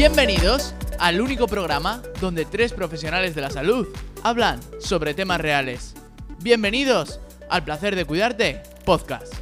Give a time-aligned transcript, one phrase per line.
[0.00, 3.86] Bienvenidos al único programa donde tres profesionales de la salud
[4.22, 5.92] hablan sobre temas reales.
[6.38, 7.20] Bienvenidos
[7.50, 9.34] al placer de cuidarte podcast.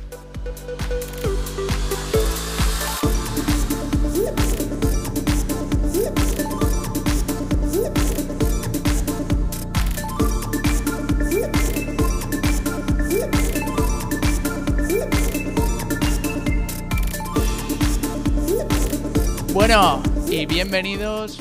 [19.52, 21.38] Bueno, y bienvenidos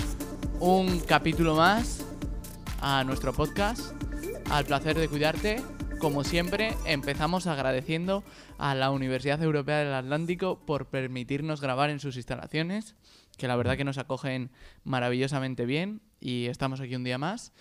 [0.62, 2.06] un capítulo más
[2.80, 3.94] a nuestro podcast,
[4.50, 5.62] al placer de cuidarte.
[6.00, 8.24] Como siempre, empezamos agradeciendo
[8.58, 12.96] a la Universidad Europea del Atlántico por permitirnos grabar en sus instalaciones,
[13.38, 14.52] que la verdad que nos acogen
[14.86, 17.52] maravillosamente bien y estamos aquí un día más.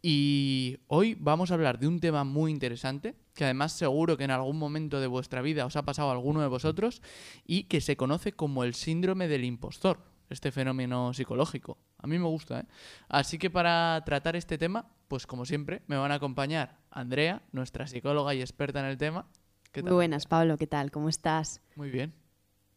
[0.00, 4.30] Y hoy vamos a hablar de un tema muy interesante, que además seguro que en
[4.30, 7.02] algún momento de vuestra vida os ha pasado a alguno de vosotros,
[7.44, 11.78] y que se conoce como el síndrome del impostor, este fenómeno psicológico.
[11.98, 12.64] A mí me gusta, ¿eh?
[13.08, 17.86] Así que para tratar este tema, pues como siempre, me van a acompañar Andrea, nuestra
[17.86, 19.26] psicóloga y experta en el tema.
[19.72, 19.94] ¿Qué Muy tal?
[19.94, 20.90] buenas, Pablo, ¿qué tal?
[20.90, 21.60] ¿Cómo estás?
[21.76, 22.12] Muy bien.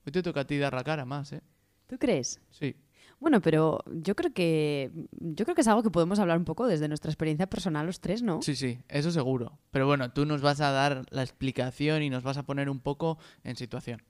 [0.05, 1.41] Hoy te toca a ti dar la cara más, ¿eh?
[1.87, 2.41] ¿Tú crees?
[2.49, 2.75] Sí.
[3.19, 6.65] Bueno, pero yo creo que yo creo que es algo que podemos hablar un poco
[6.65, 8.41] desde nuestra experiencia personal los tres, ¿no?
[8.41, 9.59] Sí, sí, eso seguro.
[9.69, 12.79] Pero bueno, tú nos vas a dar la explicación y nos vas a poner un
[12.79, 14.01] poco en situación,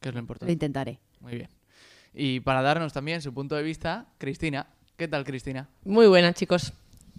[0.00, 0.52] que es lo Lo importante.
[0.52, 0.98] intentaré.
[1.20, 1.50] Muy bien.
[2.14, 4.68] Y para darnos también su punto de vista, Cristina.
[4.96, 5.68] ¿Qué tal, Cristina?
[5.84, 6.72] Muy buenas, chicos.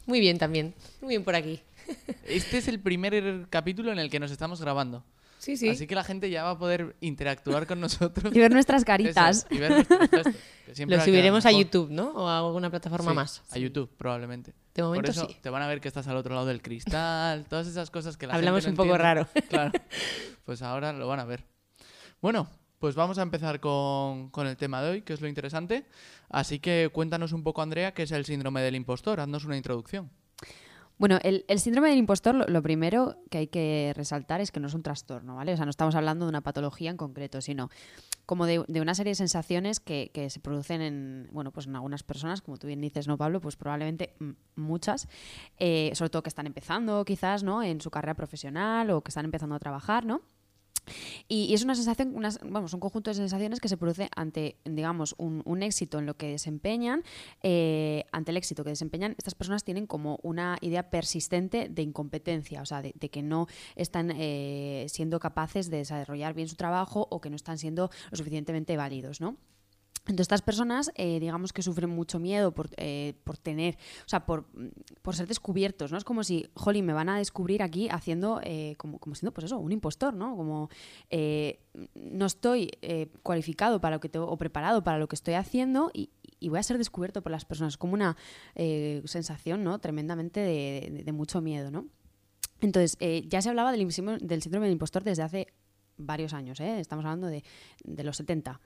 [0.05, 0.73] Muy bien también.
[1.01, 1.59] Muy bien por aquí.
[2.25, 5.03] Este es el primer capítulo en el que nos estamos grabando.
[5.37, 5.69] Sí, sí.
[5.69, 8.35] Así que la gente ya va a poder interactuar con nosotros.
[8.35, 9.45] Y ver nuestras Eso, caritas.
[9.51, 10.33] y ver nuestros gestos,
[10.75, 11.51] que Lo a subiremos a.
[11.51, 12.09] YouTube, ¿no?
[12.13, 13.43] O a alguna plataforma Sí, más.
[13.51, 14.53] A YouTube, probablemente.
[14.73, 15.37] De momento Por eso sí.
[15.41, 18.25] te van a ver que estás al otro lado del cristal, todas esas cosas que
[18.25, 19.23] la Hablamos gente no un poco entiende.
[19.41, 19.47] raro.
[19.49, 19.71] Claro.
[20.45, 21.43] Pues ahora lo van a ver.
[22.21, 22.47] Bueno,
[22.85, 25.87] pues vamos a empezar con, con el tema de hoy, que es lo interesante.
[26.29, 29.19] Así que cuéntanos un poco, Andrea, qué es el síndrome del impostor.
[29.19, 30.11] Haznos una introducción.
[30.99, 34.75] Bueno, el, síndrome del impostor, lo, primero que hay que resaltar es que no es
[34.75, 35.53] un trastorno, ¿vale?
[35.53, 37.71] O sea, no estamos hablando de una patología en concreto, sino
[38.27, 41.75] como de, de una serie de sensaciones que, que se producen en, bueno, pues en
[41.75, 43.41] algunas personas, como tú bien dices, ¿no, Pablo?
[43.41, 44.13] Pues probablemente
[44.55, 45.07] muchas,
[45.57, 47.63] eh, sobre todo que están empezando quizás, ¿no?
[47.63, 50.21] En su carrera profesional o que están empezando a trabajar, ¿no?
[51.27, 55.15] Y, es una sensación, unas- vamos, un conjunto de sensaciones que se produce ante, digamos,
[55.17, 57.03] un, un éxito en lo que desempeñan.
[57.43, 62.61] eh, ante el éxito que desempeñan, estas personas tienen como una idea persistente de incompetencia,
[62.61, 67.07] o sea, de, de que no están eh, siendo capaces de desarrollar bien su trabajo
[67.09, 69.37] o que no están siendo lo suficientemente válidos, ¿no?
[70.07, 74.25] Entonces, estas personas, eh, digamos que sufren mucho miedo por, eh, por tener, o sea,
[74.25, 74.45] por,
[75.01, 75.97] por ser descubiertos, ¿no?
[75.97, 79.45] Es como si, jolly, me van a descubrir aquí haciendo, eh, como, como siendo, pues
[79.45, 80.35] eso, un impostor, ¿no?
[80.35, 80.69] Como
[81.09, 81.59] eh,
[81.95, 82.71] no estoy
[83.23, 86.09] cualificado para lo que tengo, o preparado para lo que estoy haciendo y,
[86.47, 87.75] voy a ser descubierto por las personas.
[87.75, 88.15] Como una
[88.53, 89.79] sensación, ¿no?
[89.79, 91.87] Tremendamente de, mucho miedo, ¿no?
[92.61, 95.47] Entonces, ya se hablaba del síndrome del impostor desde hace
[95.97, 96.79] varios años, ¿eh?
[96.79, 97.43] Estamos hablando de,
[97.83, 98.61] de los 70.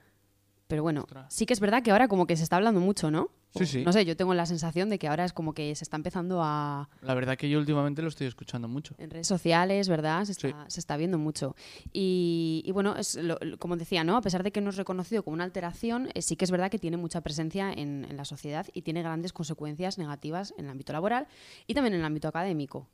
[0.70, 1.26] Pero bueno, Ostras.
[1.34, 3.28] sí que es verdad que ahora como que se está hablando mucho, ¿no?
[3.56, 3.84] Sí, sí.
[3.84, 6.40] No sé, yo tengo la sensación de que ahora es como que se está empezando
[6.44, 6.88] a...
[7.02, 8.94] La verdad que yo últimamente lo estoy escuchando mucho.
[8.98, 10.24] En redes sociales, ¿verdad?
[10.24, 10.46] Se Sí.
[10.46, 11.56] está, se está viendo mucho.
[11.92, 14.16] Y, y bueno, es lo- lo- como decía, ¿no?
[14.16, 16.70] A pesar de que no es reconocido como una alteración, eh, sí que es verdad
[16.70, 20.70] que tiene mucha presencia en, en la sociedad y tiene grandes consecuencias negativas en el
[20.70, 21.26] ámbito laboral
[21.66, 22.86] y también en el ámbito académico.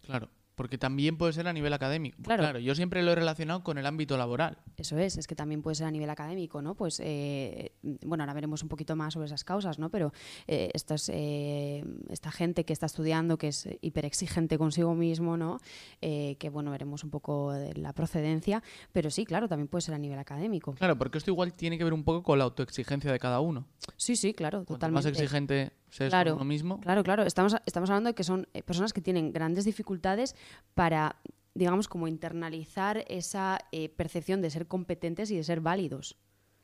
[0.00, 0.30] Claro.
[0.60, 2.16] Porque también puede ser a nivel académico.
[2.18, 2.42] Pues Claro.
[2.42, 4.58] claro, yo siempre lo he relacionado con el ámbito laboral.
[4.76, 6.74] Eso es, es que también puede ser a nivel académico, ¿no?
[6.74, 7.72] Pues, eh,
[8.04, 9.88] bueno, ahora veremos un poquito más sobre esas causas, ¿no?
[9.88, 10.12] Pero
[10.46, 15.60] eh, estos, eh, esta gente que está estudiando, que es hiperexigente consigo mismo, ¿no?
[16.02, 19.94] Eh, que, bueno, veremos un poco de la procedencia, pero sí, claro, también puede ser
[19.94, 20.74] a nivel académico.
[20.74, 23.66] Claro, porque esto igual tiene que ver un poco con la autoexigencia de cada uno.
[23.96, 25.08] Sí, sí, claro, Cuanto totalmente.
[25.08, 27.24] más exigente Claro, uno mismo, Claro, claro.
[27.24, 30.34] Estamos, estamos hablando de que son eh, personas que tienen grandes dificultades
[30.74, 31.16] para,
[31.54, 36.16] digamos, como internalizar esa eh, percepción de ser competentes y de ser válidos.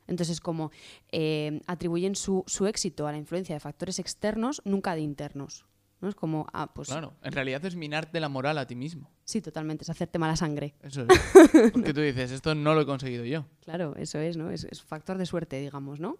[0.07, 0.71] Entonces, como
[1.11, 5.65] eh, atribuyen su, su éxito a la influencia de factores externos, nunca de internos.
[6.01, 6.07] ¿No?
[6.09, 9.09] Es como, ah, pues claro, en realidad es minarte la moral a ti mismo.
[9.23, 10.75] sí, totalmente, es hacerte mala sangre.
[10.81, 11.71] Eso es.
[11.73, 13.45] Porque tú dices, esto no lo he conseguido yo.
[13.61, 14.49] Claro, eso es, ¿no?
[14.51, 16.17] Es, es factor de suerte, digamos, ¿no?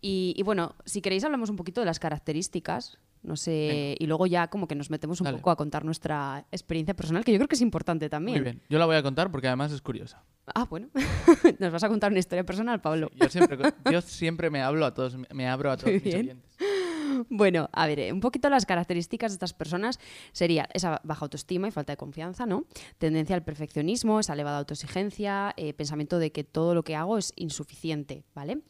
[0.00, 3.96] Y, y bueno, si queréis hablamos un poquito de las características, no sé, Venga.
[3.98, 5.36] y luego ya como que nos metemos un Dale.
[5.36, 8.38] poco a contar nuestra experiencia personal, que yo creo que es importante también.
[8.38, 8.62] Muy bien.
[8.70, 10.24] Yo la voy a contar porque además es curiosa.
[10.54, 10.88] Ah, bueno.
[11.58, 13.10] nos vas a contar una historia personal, Pablo.
[13.14, 13.58] Yo siempre,
[13.92, 16.20] yo siempre me hablo a todos, me abro a todos Muy mis bien.
[16.20, 16.49] oyentes.
[17.28, 19.98] Bueno, a ver, eh, un poquito las características de estas personas
[20.32, 22.64] sería esa baja autoestima y falta de confianza, ¿no?
[22.98, 27.32] Tendencia al perfeccionismo, esa elevada autoexigencia, eh, pensamiento de que todo lo que hago es
[27.36, 28.62] insuficiente, ¿vale?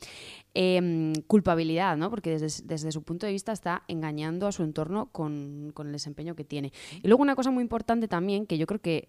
[0.54, 2.10] Em, culpabilidad, ¿no?
[2.10, 6.44] Porque desde, su punto de vista está engañando a su entorno con, el desempeño que
[6.44, 6.72] tiene.
[7.02, 9.08] Y luego una cosa muy importante también, que yo creo que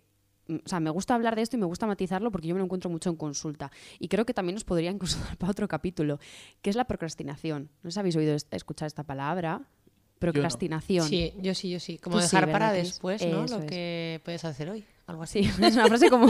[0.50, 2.66] o sea, me gusta hablar de esto y me gusta matizarlo porque yo me lo
[2.66, 3.72] encuentro mucho en consulta.
[4.00, 6.20] Y creo que también nos podría incluso dar para otro capítulo,
[6.62, 7.70] que es la procrastinación.
[7.84, 9.62] ¿No os habéis oído est- escuchar esta palabra?
[10.20, 11.08] Procrastinación.
[11.08, 11.98] Sí, yo sí, yo sí.
[11.98, 13.46] Como Tú sí, dejar ¿verdad, para después, ¿no?
[13.46, 13.70] Eso Lo es.
[13.70, 14.86] que puedes hacer hoy.
[15.08, 15.44] Algo así.
[15.44, 16.28] Sí, es una frase como,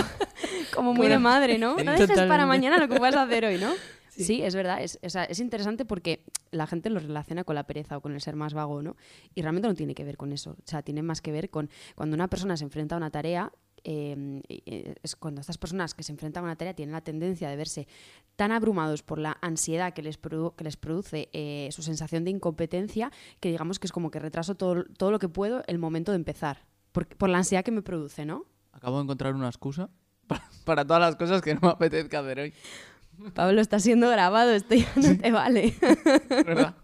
[0.73, 1.77] como muy de madre, ¿no?
[1.77, 3.73] sí, No dejes para mañana lo que puedas hacer hoy, ¿no?
[4.11, 4.83] Sí, es verdad.
[4.83, 8.13] Es, o sea, es interesante porque la gente lo relaciona con la pereza o con
[8.13, 8.95] el ser más vago, ¿no?
[9.35, 10.51] Y realmente no tiene que ver con eso.
[10.51, 13.51] O sea, tiene más que ver con cuando una persona se enfrenta a una tarea.
[13.83, 17.49] Eh, eh, es cuando estas personas que se enfrentan a una tarea tienen la tendencia
[17.49, 17.87] de verse
[18.35, 22.31] tan abrumados por la ansiedad que les, produ- que les produce eh, su sensación de
[22.31, 26.11] incompetencia que digamos que es como que retraso todo, todo lo que puedo el momento
[26.11, 28.45] de empezar por, por la ansiedad que me produce, ¿no?
[28.73, 29.89] Acabo de encontrar una excusa
[30.27, 32.53] para, para todas las cosas que no me apetezca hacer hoy.
[33.33, 35.73] Pablo está siendo grabado, esto ya no te vale.
[36.29, 36.75] ¿Verdad?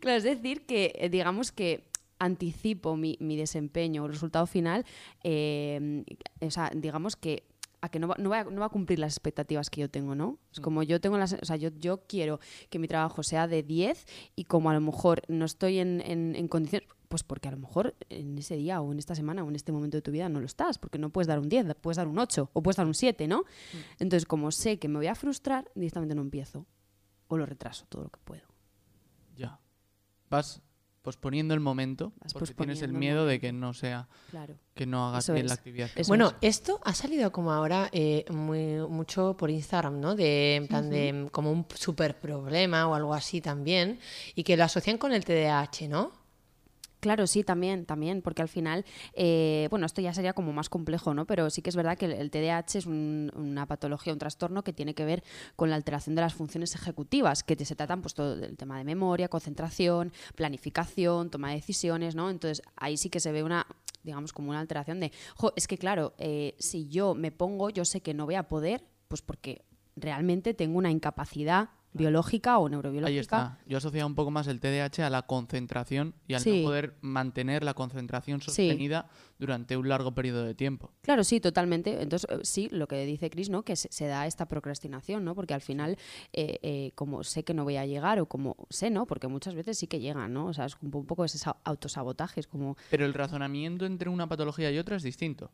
[0.00, 1.89] claro, es decir, que eh, digamos que
[2.20, 4.84] anticipo mi, mi desempeño o el resultado final,
[5.24, 6.04] eh,
[6.40, 7.50] o sea, digamos que
[7.82, 9.90] a que no va, no, va a, no va a cumplir las expectativas que yo
[9.90, 10.38] tengo, ¿no?
[10.52, 13.62] Es como yo tengo las, o sea, yo, yo quiero que mi trabajo sea de
[13.62, 14.06] 10
[14.36, 17.56] y como a lo mejor no estoy en, en, en condiciones, pues porque a lo
[17.56, 20.28] mejor en ese día o en esta semana o en este momento de tu vida
[20.28, 22.76] no lo estás, porque no puedes dar un 10, puedes dar un 8 o puedes
[22.76, 23.44] dar un 7, ¿no?
[23.98, 26.66] Entonces, como sé que me voy a frustrar, directamente no empiezo
[27.28, 28.42] o lo retraso todo lo que puedo.
[29.36, 29.58] Ya.
[30.28, 30.62] Vas
[31.02, 34.54] posponiendo el momento Vas porque tienes el miedo de que no sea, Claro.
[34.74, 35.50] que no hagas Eso bien es.
[35.50, 35.90] la actividad.
[35.90, 40.14] que Bueno, esto ha salido como ahora eh, muy, mucho por Instagram, ¿no?
[40.14, 43.98] De, en plan de como un super problema o algo así también.
[44.34, 46.12] Y que lo asocian con el TDAH, ¿no?
[47.00, 51.14] Claro, sí, también, también, porque al final, eh, bueno, esto ya sería como más complejo,
[51.14, 51.24] ¿no?
[51.26, 54.62] Pero sí que es verdad que el, el TDAH es un- una patología, un trastorno
[54.62, 55.24] que tiene que ver
[55.56, 58.84] con la alteración de las funciones ejecutivas, que se tratan pues todo el tema de
[58.84, 62.28] memoria, concentración, planificación, toma de decisiones, ¿no?
[62.28, 63.66] Entonces ahí sí que se ve una
[64.02, 67.84] digamos como una alteración de, jo, es que claro, eh, si yo me pongo, yo
[67.84, 69.62] sé que no voy a poder, pues porque
[69.96, 73.08] realmente tengo una incapacidad biológica o neurobiológica.
[73.12, 73.58] Ahí está.
[73.66, 76.58] Yo asociaba un poco más el TDAH a la concentración y al Sí.
[76.62, 79.08] no poder mantener la concentración sostenida
[79.38, 80.92] durante un largo periodo de tiempo.
[81.02, 82.00] Claro, sí, totalmente.
[82.02, 83.62] Entonces, eh, sí, lo que dice Chris, ¿no?
[83.64, 85.34] Que se, se da esta procrastinación, ¿no?
[85.34, 85.96] Porque al final,
[86.32, 89.06] eh, eh, como sé que no voy a llegar o como sé, ¿no?
[89.06, 90.46] Porque muchas veces sí que llegan, ¿no?
[90.46, 92.76] O sea, es un un poco ese sa- autosabotaje, es como...
[92.90, 95.50] Pero el razonamiento entre una patología y otra es distinto.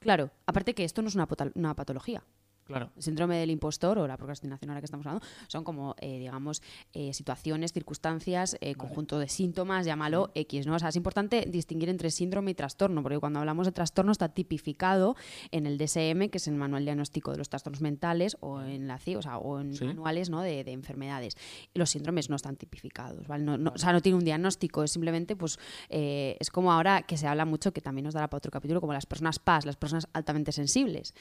[0.00, 2.22] Claro, aparte que esto no es una patología.
[2.70, 2.90] Claro.
[2.96, 6.62] El síndrome del impostor o la procrastinación ahora que estamos hablando son como, eh, digamos,
[6.92, 10.74] eh, situaciones, circunstancias, eh, conjunto de síntomas, llámalo X, ¿no?
[10.76, 14.28] O sea, es importante distinguir entre síndrome y trastorno, porque cuando hablamos de trastorno está
[14.28, 15.16] tipificado
[15.50, 18.98] en el DSM, que es el Manual Diagnóstico de los Trastornos Mentales, o en la
[18.98, 19.84] CI, o sea, o en Sí.
[19.84, 20.40] manuales ¿no?
[20.42, 21.36] de, de enfermedades.
[21.74, 23.44] Los síndromes no están tipificados, ¿vale?
[23.44, 25.58] No, no- o sea, no tiene un diagnóstico, es simplemente, pues,
[25.88, 28.92] es como ahora que se habla mucho, que también nos dará para otro capítulo, como
[28.92, 31.14] las personas PAS, las personas altamente sensibles,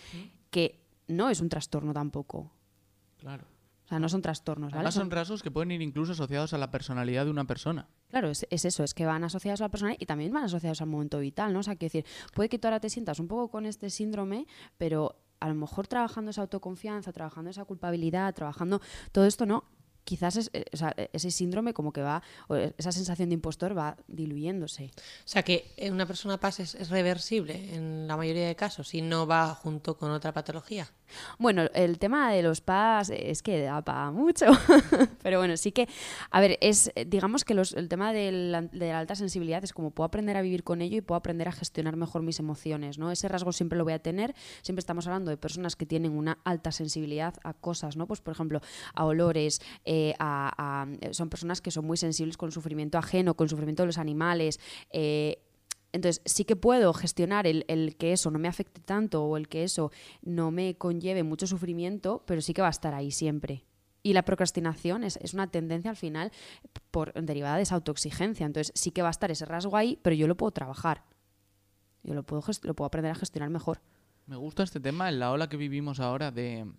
[0.52, 0.80] que
[1.10, 2.52] no es un trastorno tampoco.
[3.18, 3.44] Claro.
[3.86, 4.78] O sea, no son trastornos, ¿vale?
[4.82, 7.90] Además son Son- rasgos que pueden ir incluso asociados a la personalidad de una persona.
[8.10, 10.82] Claro, es, es eso, es que van asociados a la persona y también van asociados
[10.82, 11.60] al momento vital, ¿no?
[11.60, 14.46] O sea, quiero decir, puede que tú ahora te sientas un poco con este síndrome,
[14.78, 18.80] pero a lo mejor trabajando esa autoconfianza, trabajando esa culpabilidad, trabajando
[19.12, 19.64] todo esto, ¿no?
[20.10, 23.78] Quizás es- eh, o sea, ese síndrome como que va, o esa sensación de impostor
[23.78, 24.86] va diluyéndose.
[24.96, 29.02] O sea que una persona PAS es, es reversible en la mayoría de casos si
[29.04, 30.88] no va junto con otra patología.
[31.40, 34.46] Bueno, el tema de los PAS es que da para mucho.
[35.24, 35.88] Pero bueno, sí que,
[36.32, 38.32] a ver, es, eh, digamos que los- el tema de
[38.72, 41.52] la alta sensibilidad es como puedo aprender a vivir con ello y puedo aprender a
[41.52, 43.12] gestionar mejor mis emociones, ¿no?
[43.12, 44.34] Ese rasgo siempre lo voy a tener.
[44.64, 48.08] Siempre estamos hablando de personas que tienen una alta sensibilidad a cosas, ¿no?
[48.08, 48.62] Pues, por ejemplo,
[48.96, 50.52] a olores, eh, a-
[50.84, 54.60] a- son personas que son muy sensibles con sufrimiento ajeno, con sufrimiento de los animales,
[54.92, 55.44] eh,
[55.92, 59.48] entonces, sí que puedo gestionar el, el que eso no me afecte tanto o el
[59.48, 59.92] que eso
[60.22, 63.66] no me conlleve mucho sufrimiento, pero sí que va a estar ahí siempre.
[64.04, 66.32] Y la procrastinación es, es una tendencia al final
[66.92, 68.46] por, derivada de esa autoexigencia.
[68.46, 71.04] Entonces, sí que va a estar ese rasgo ahí, pero yo lo puedo trabajar.
[72.04, 73.82] Yo lo puedo, lo puedo aprender a gestionar mejor.
[74.30, 76.72] Me gusta este tema en la ola que vivimos ahora de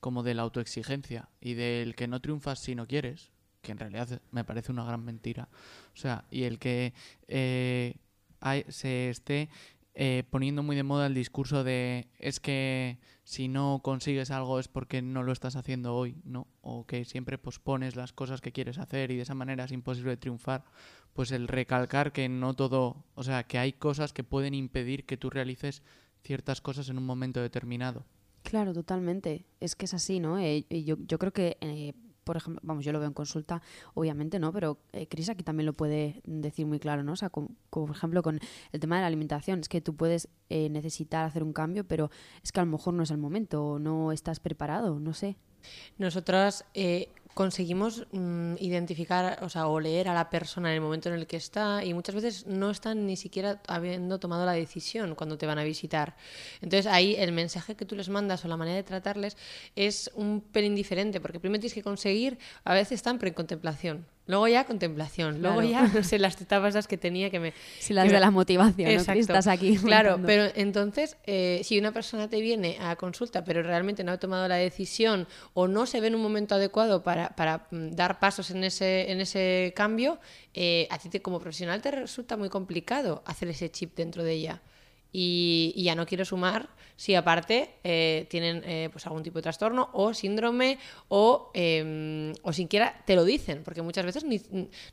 [0.00, 3.30] como de la autoexigencia y del que no triunfas si no quieres,
[3.60, 5.50] que en realidad me parece una gran mentira.
[5.92, 6.94] O sea, y el que
[7.28, 7.96] eh,
[8.68, 9.50] se esté
[9.94, 14.68] eh, poniendo muy de moda el discurso de es que si no consigues algo es
[14.68, 16.48] porque no lo estás haciendo hoy, ¿no?
[16.62, 20.16] O que siempre pospones las cosas que quieres hacer y de esa manera es imposible
[20.16, 20.64] triunfar.
[21.12, 25.18] Pues el recalcar que no todo, o sea, que hay cosas que pueden impedir que
[25.18, 25.82] tú realices
[26.24, 28.04] ciertas cosas en un momento determinado.
[28.42, 29.46] Claro, totalmente.
[29.60, 30.38] Es que es así, ¿no?
[30.38, 33.62] Eh, yo, yo, creo que, eh, por ejemplo, vamos, yo lo veo en consulta,
[33.94, 34.52] obviamente, ¿no?
[34.52, 37.12] Pero eh, Cris aquí también lo puede decir muy claro, ¿no?
[37.12, 38.40] O sea, con, por ejemplo, con
[38.72, 42.10] el tema de la alimentación, es que tú puedes eh, necesitar hacer un cambio, pero
[42.42, 45.36] es que a lo mejor no es el momento, o no estás preparado, no sé.
[45.98, 51.08] Nosotras eh, conseguimos mm, identificar o, sea, o leer a la persona en el momento
[51.08, 55.14] en el que está y muchas veces no están ni siquiera habiendo tomado la decisión
[55.14, 56.16] cuando te van a visitar.
[56.62, 59.36] Entonces ahí el mensaje que tú les mandas o la manera de tratarles
[59.76, 64.06] es un pelín diferente porque primero tienes que conseguir, a veces están pre-contemplación.
[64.26, 65.88] Luego ya contemplación, luego Claro.
[65.88, 67.52] ya, no sé, las etapas esas que tenía que me...
[67.78, 68.94] Si las de me- la motivación, ¿no?
[68.94, 69.20] Que Exacto.
[69.20, 69.76] estás aquí.
[69.84, 70.26] Claro, contando.
[70.26, 74.48] pero entonces, eh, si una persona te viene a consulta, pero realmente no ha tomado
[74.48, 78.50] la decisión o no se ve en un momento adecuado para, para, mm, dar pasos
[78.50, 80.18] en ese, en ese cambio,
[80.54, 84.32] eh, a ti te- como profesional te resulta muy complicado hacer ese chip dentro de
[84.32, 84.62] ella.
[85.16, 89.42] Y, y ya no quiero sumar si aparte eh, tienen eh, pues algún tipo de
[89.42, 90.78] trastorno o síndrome
[91.08, 94.40] o, eh, o siquiera te lo dicen, porque muchas veces ni-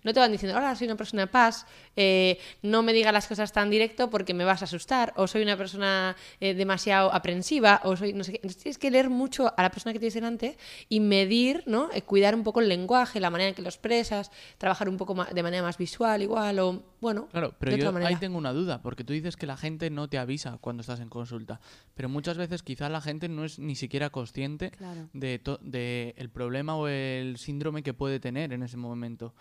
[0.03, 3.27] no te van diciendo, hola, soy una persona de paz, eh, no me digas las
[3.27, 7.81] cosas tan directo porque me vas a asustar, o soy una persona eh, demasiado aprensiva,
[7.83, 8.37] o soy no sé qué.
[8.37, 10.57] Entonces tienes que leer mucho a la persona que tienes delante
[10.89, 11.89] y medir, ¿no?
[11.93, 15.15] Eh, cuidar un poco el lenguaje, la manera en que lo expresas, trabajar un poco
[15.31, 18.09] de manera más visual igual, o bueno, Claro, pero de otra yo manera.
[18.09, 20.99] ahí tengo una duda, porque tú dices que la gente no te avisa cuando estás
[20.99, 21.61] en consulta,
[21.95, 25.07] pero muchas veces quizá la gente no es ni siquiera consciente Claro.
[25.13, 29.33] de, el problema o el síndrome que puede tener en ese momento.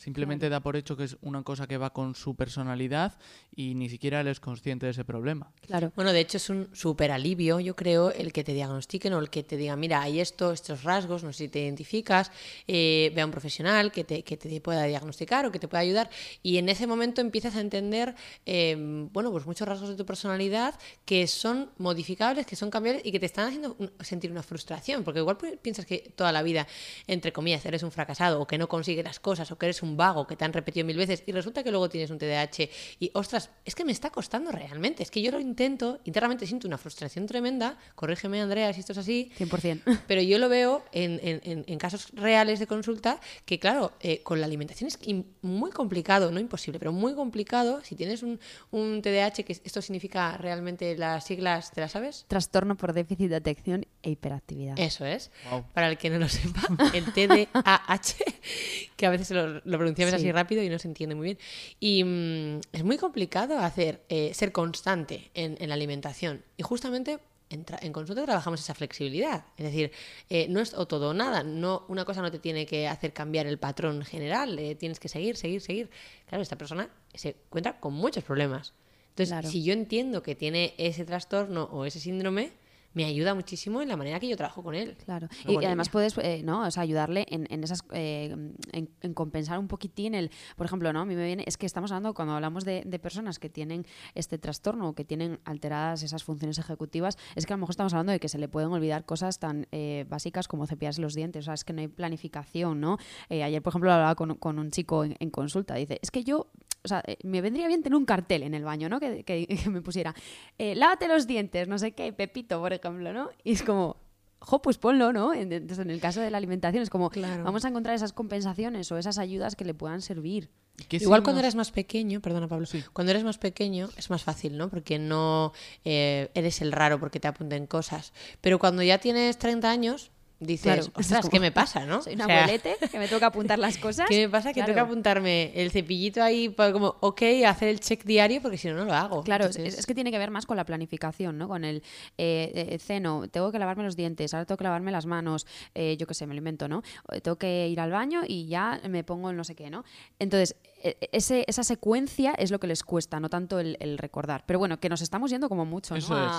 [0.00, 3.18] Simplemente da por hecho que es una cosa que va con su personalidad
[3.54, 5.52] y ni siquiera él es consciente de ese problema.
[5.66, 5.92] Claro.
[5.94, 9.28] Bueno, de hecho es un súper alivio, yo creo, el que te diagnostiquen o el
[9.28, 12.32] que te digan, mira, hay esto, estos rasgos, no sé si te identificas,
[12.66, 15.82] eh, ve a un profesional que te, que te pueda diagnosticar o que te pueda
[15.82, 16.08] ayudar.
[16.42, 18.14] Y en ese momento empiezas a entender,
[18.46, 18.74] eh,
[19.12, 23.20] bueno, pues muchos rasgos de tu personalidad que son modificables, que son cambiables y que
[23.20, 25.04] te están haciendo sentir una frustración.
[25.04, 26.66] Porque igual pi- piensas que toda la vida,
[27.06, 29.89] entre comillas, eres un fracasado o que no consigues las cosas o que eres un
[29.96, 32.68] vago que te han repetido mil veces y resulta que luego tienes un TDAH
[32.98, 35.02] y, ostras, es que me está costando realmente.
[35.02, 37.76] Es que yo lo intento, internamente siento una frustración tremenda.
[37.94, 39.30] Corrígeme, Andrea, si esto es así.
[39.38, 39.82] 100%.
[40.06, 44.40] Pero yo lo veo en, en- en- casos reales de consulta que, claro, eh, con
[44.40, 44.98] la alimentación es
[45.42, 47.80] muy complicado, no imposible, pero muy complicado.
[47.82, 48.38] Si tienes un,
[48.70, 52.24] un TDAH, que esto significa realmente las siglas, ¿te las sabes?
[52.28, 54.78] Trastorno por déficit de atención e hiperactividad.
[54.78, 55.30] Eso es.
[55.50, 55.64] Wow.
[55.74, 56.60] Para el que no lo sepa,
[56.94, 58.14] el TDAH,
[58.96, 60.16] que a veces lo, lo pronunciamos Sí.
[60.16, 61.38] así rápido y no se entiende muy bien.
[61.78, 66.42] Y mm, es muy complicado hacer, eh, ser constante en, en la alimentación.
[66.56, 67.18] Y justamente
[67.50, 69.44] en, tra- en consulta trabajamos esa flexibilidad.
[69.56, 69.90] Es decir,
[70.28, 71.42] eh, no es o todo o nada.
[71.42, 74.58] No, una cosa no te tiene que hacer cambiar el patrón general.
[74.58, 75.90] eh, tienes que seguir, seguir, seguir.
[76.26, 78.72] Claro, esta persona se encuentra con muchos problemas.
[79.10, 79.48] Entonces, Claro.
[79.50, 82.52] si yo entiendo que tiene ese trastorno o ese síndrome,
[82.92, 84.96] me ayuda muchísimo en la manera que yo trabajo con él.
[85.04, 85.28] Claro.
[85.46, 86.66] Y, además puedes eh, ¿no?
[86.66, 88.34] o sea, ayudarle en, en esas eh,
[88.72, 91.00] en, en compensar un poquitín el, por ejemplo, ¿no?
[91.00, 93.86] A mí me viene, es que estamos hablando, cuando hablamos de, de personas que tienen
[94.14, 97.92] este trastorno o que tienen alteradas esas funciones ejecutivas, es que a lo mejor estamos
[97.92, 101.44] hablando de que se le pueden olvidar cosas tan eh, básicas como cepillarse los dientes.
[101.44, 102.98] O sea, es que no hay planificación, ¿no?
[103.28, 105.74] Eh, ayer, por ejemplo, hablaba con, con un chico en, en consulta.
[105.74, 106.48] Dice, es que yo
[106.82, 109.00] o sea, eh, me vendría bien tener un cartel en el baño, ¿no?
[109.00, 110.14] Que, que- que me pusiera,
[110.58, 113.30] eh, lávate los dientes, no sé qué, Pepito, por ejemplo, ¿no?
[113.44, 113.96] Y es como,
[114.38, 115.34] jo, pues ponlo, ¿no?
[115.34, 117.44] En- Entonces, en el caso de la alimentación, es como, Claro.
[117.44, 120.50] vamos a encontrar esas compensaciones o esas ayudas que le puedan servir.
[120.88, 124.56] ¿Qué Igual cuando eres más pequeño, perdona Pablo, cuando eres más pequeño es más fácil,
[124.56, 124.70] ¿no?
[124.70, 125.52] Porque no
[125.84, 128.14] eh, eres el raro porque te apunten cosas.
[128.40, 130.10] Pero cuando ya tienes 30 años,
[130.40, 132.02] dices, Claro, es ostras, como- ¿qué me pasa, no?
[132.02, 134.06] Soy O una sea, abuelete que me toca apuntar las cosas.
[134.08, 134.48] ¿Qué me pasa?
[134.48, 134.66] Que Claro.
[134.72, 138.68] tengo que apuntarme el cepillito ahí, para como, ok, hacer el check diario, porque si
[138.68, 139.22] no, no lo hago.
[139.22, 141.46] Claro, es- Entonces, es, que tiene que ver más con la planificación, ¿no?
[141.48, 141.82] Con el
[142.18, 145.96] eh, eh, ceno, tengo que lavarme los dientes, ahora tengo que lavarme las manos, eh,
[145.98, 146.82] yo qué sé, me lo invento, ¿no?
[147.06, 149.84] O Tengo que ir al baño y ya me pongo el no sé qué, ¿no?
[150.18, 153.98] Entonces, e- e- ese, esa secuencia es lo que les cuesta, no tanto el, el
[153.98, 154.44] recordar.
[154.46, 155.98] Pero bueno, que nos estamos yendo como mucho, ¿no?
[155.98, 156.32] Eso es.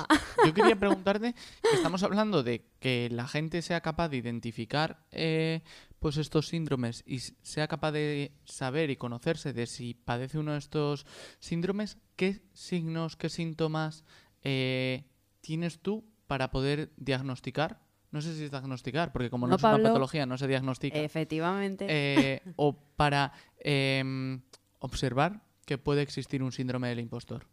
[0.45, 1.35] Yo quería preguntarte,
[1.73, 5.61] estamos hablando de que la gente sea capaz de identificar eh,
[5.99, 10.57] pues estos síndromes y sea capaz de saber y conocerse de si padece uno de
[10.57, 11.05] estos
[11.39, 14.03] síndromes, ¿qué signos, qué síntomas
[14.43, 15.03] eh,
[15.41, 17.79] tienes tú para poder diagnosticar?
[18.11, 20.99] No sé si es diagnosticar, porque como no, No, es una patología, no se diagnostica.
[20.99, 21.85] Efectivamente.
[21.87, 24.41] Eh, o para em,
[24.79, 27.45] observar que puede existir un síndrome del impostor.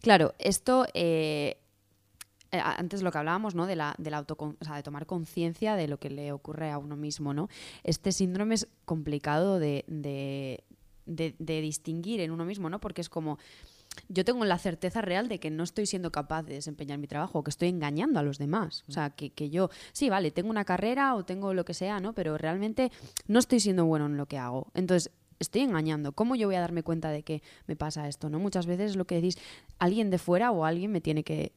[0.00, 1.61] Claro, esto eh,
[2.52, 3.66] antes lo que hablábamos, ¿no?
[3.66, 6.70] De la, de la autocon- o sea, de tomar conciencia de lo que le ocurre
[6.70, 7.48] a uno mismo, ¿no?
[7.82, 12.80] Este síndrome es complicado de, de, distinguir en uno mismo, ¿no?
[12.80, 13.38] Porque es como
[14.08, 17.44] yo tengo la certeza real de que no estoy siendo capaz de desempeñar mi trabajo,
[17.44, 18.84] que estoy engañando a los demás.
[18.88, 22.00] O sea, que, que yo, sí, vale, tengo una carrera o tengo lo que sea,
[22.00, 22.14] ¿no?
[22.14, 22.90] Pero realmente
[23.26, 24.68] no estoy siendo bueno en lo que hago.
[24.72, 26.12] Entonces, estoy engañando.
[26.12, 28.30] ¿Cómo yo voy a darme cuenta de que me pasa esto?
[28.30, 28.38] ¿no?
[28.38, 29.36] Muchas veces lo que decís,
[29.78, 31.52] alguien de fuera o alguien me tiene que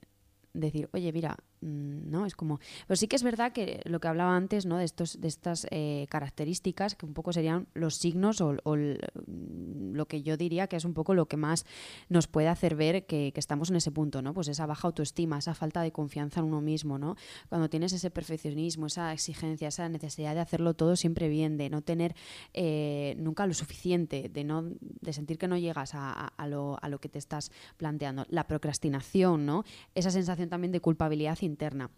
[0.59, 2.59] decir, oye, mira, no, es como...
[2.87, 4.77] Pero sí que es verdad que lo que hablaba antes, ¿no?
[4.77, 10.07] De, estos, de estas eh, características, que un poco serían los signos o, mm, lo
[10.07, 11.65] que yo diría que es un poco lo que más
[12.09, 14.33] nos puede hacer ver que, que estamos en ese punto, ¿no?
[14.33, 17.15] Pues esa baja autoestima, esa falta de confianza en uno mismo, ¿no?
[17.49, 21.81] Cuando tienes ese perfeccionismo, esa exigencia, esa necesidad de hacerlo todo siempre bien, de no
[21.81, 22.15] tener
[22.53, 26.77] eh, nunca lo suficiente, de no de sentir que no llegas a, a- a lo,
[26.81, 28.25] a lo que te estás planteando.
[28.29, 29.63] La procrastinación, ¿no?
[29.95, 31.89] Esa sensación también de culpabilidad interna,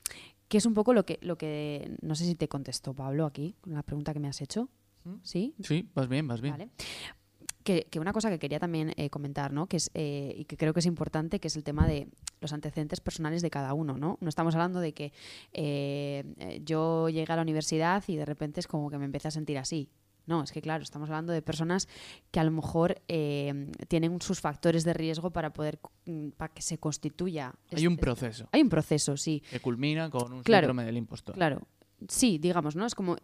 [0.48, 3.56] que es un poco lo que, lo que no sé si te contestó Pablo aquí,
[3.62, 4.70] con la pregunta que me has hecho.
[5.24, 5.56] ¿Sí?
[5.63, 6.54] Sí, vas bien, vas bien.
[6.54, 6.70] Vale.
[7.63, 9.68] Que, que una cosa que quería también eh, comentar, ¿no?
[9.68, 12.08] Que es, eh, y que creo que es importante, que es el tema de
[12.39, 14.18] los antecedentes personales de cada uno, ¿no?
[14.22, 15.12] No estamos hablando de que
[15.54, 19.27] eh, eh, yo llegué a la universidad y de repente es como que me empecé
[19.27, 19.89] a sentir así.
[20.27, 21.88] No, es que claro, estamos hablando de personas
[22.31, 26.62] que a lo mejor eh, tienen sus factores de riesgo para poder, mm, para que
[26.62, 27.53] se constituya.
[27.75, 29.41] Hay un este- proceso Hay un proceso, sí.
[29.50, 30.65] que culmina con un Claro.
[30.65, 31.34] síndrome del impostor.
[31.36, 31.62] Claro,
[32.07, 32.86] sí, digamos, ¿no?
[32.86, 33.15] Es como,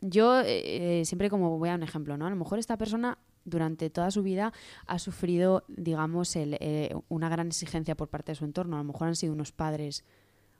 [0.00, 2.26] yo eh, siempre como voy a un ejemplo, ¿no?
[2.26, 4.52] A lo mejor esta persona durante toda su vida
[4.86, 8.76] ha sufrido, digamos, el, eh, una gran exigencia por parte de su entorno.
[8.76, 10.04] A lo mejor han sido unos padres,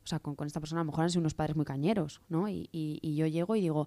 [0.05, 2.21] o sea, con, con esta persona a lo mejor han sido unos padres muy cañeros,
[2.29, 2.49] ¿no?
[2.49, 3.87] Y, y- y yo llego y digo,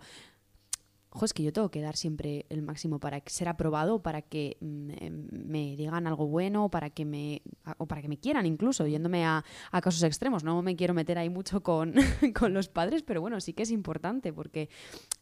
[1.15, 4.57] Ojo, es que yo tengo que dar siempre el máximo para ser aprobado, para que
[4.59, 7.41] me digan algo bueno, para que me
[7.77, 10.43] o para que me quieran incluso, yéndome a, a casos extremos.
[10.43, 11.93] No me quiero meter ahí mucho con,
[12.37, 14.67] con los padres, pero bueno, sí que es importante porque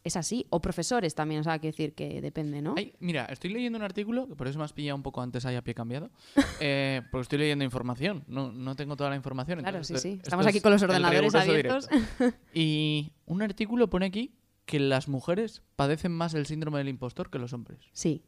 [0.02, 0.48] es así.
[0.50, 2.74] O profesores también, o sea, que decir que depende, ¿no?
[2.76, 5.46] Ay, mira, estoy leyendo un artículo, que por eso me has pillado un poco antes
[5.46, 6.10] ahí a pie cambiado,
[6.60, 9.60] eh, porque estoy leyendo información, no, no tengo toda la información.
[9.60, 10.20] Claro, entonces sí, sí.
[10.24, 11.88] Estamos es aquí con los ordenadores abiertos.
[11.88, 12.36] directo.
[12.52, 14.32] Y un artículo pone aquí
[14.66, 17.78] que las mujeres padecen más el síndrome del impostor que los hombres.
[17.92, 18.22] Sí,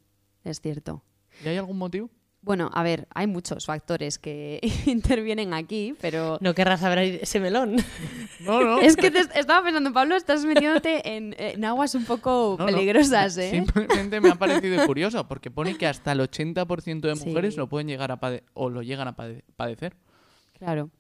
[0.45, 1.03] es cierto.
[1.45, 2.11] ¿Y hay algún motivo?
[2.43, 7.77] Bueno, a ver, hay muchos factores que intervienen aquí, pero No querrás abrir ese melón.
[8.41, 8.79] No, no.
[8.83, 12.73] es que te estaba pensando, Pablo, estás metiéndote en, en aguas un poco No, no.
[12.73, 13.51] peligrosas, ¿eh?
[13.51, 17.27] Simplemente me ha parecido curioso, porque pone que hasta el 80% de Sí.
[17.27, 19.97] mujeres lo pueden llegar a pade- o lo llegan a pade- padecer.
[20.59, 20.91] Claro.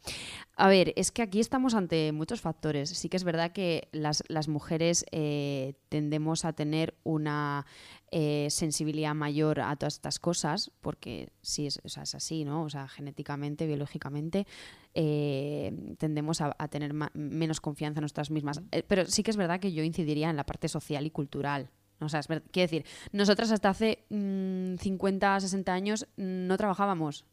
[0.57, 2.91] A ver, es que aquí estamos ante muchos factores.
[2.91, 7.67] Sí que es verdad que las, las mujeres eh, tendemos a tener una
[8.11, 12.63] eh, sensibilidad mayor a todas estas cosas, porque sí es, o sea, es así, ¿no?
[12.63, 14.47] O sea, genéticamente, biológicamente,
[14.95, 18.61] eh, tendemos a, a tener menos confianza en nosotras mismas.
[18.73, 21.71] Eh, pero sí que es verdad que yo incidiría en la parte social y cultural.
[22.01, 27.25] O sea, quiero decir, nosotras hasta hace mm, 50, 60 años no trabajábamos.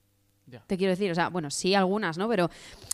[0.46, 0.64] Ya.
[0.68, 2.28] Te quiero decir, o sea, bueno, sí algunas, ¿no?
[2.28, 2.50] Pero, o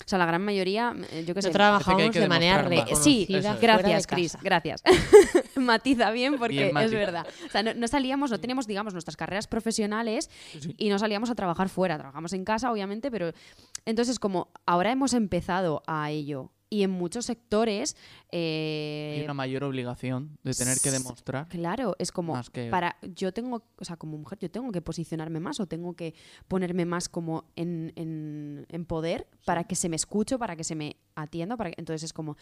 [0.06, 1.50] sea, la gran mayoría, eh, yo qué sé.
[1.50, 2.68] No trabajamos que de manera.
[2.70, 3.28] Eh, sí,
[3.62, 4.08] gracias.
[4.08, 4.84] Cris, gracias.
[5.56, 7.26] Matiza bien porque Bien, es verdad.
[7.46, 10.76] O sea, no, no salíamos, no teníamos, digamos, nuestras carreras profesionales sí.
[10.78, 11.98] y no salíamos a trabajar fuera.
[11.98, 13.32] Trabajamos en casa, obviamente, pero
[13.86, 17.96] entonces como ahora hemos empezado a ello y en muchos sectores...
[18.32, 21.48] eh, Hay una mayor obligación de tener que demostrar.
[21.48, 25.40] Claro, es como que- para yo tengo, o sea, como mujer yo tengo que posicionarme
[25.40, 26.14] más o tengo que
[26.48, 30.76] ponerme más como en, en- en poder para que se me escuche, para que se
[30.76, 32.38] me atienda, para que- entonces es como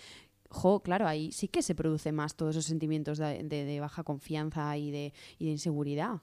[0.50, 4.04] jo, claro, ahí sí que se produce más todos esos sentimientos de, de- de baja
[4.04, 6.22] confianza y de, y de inseguridad,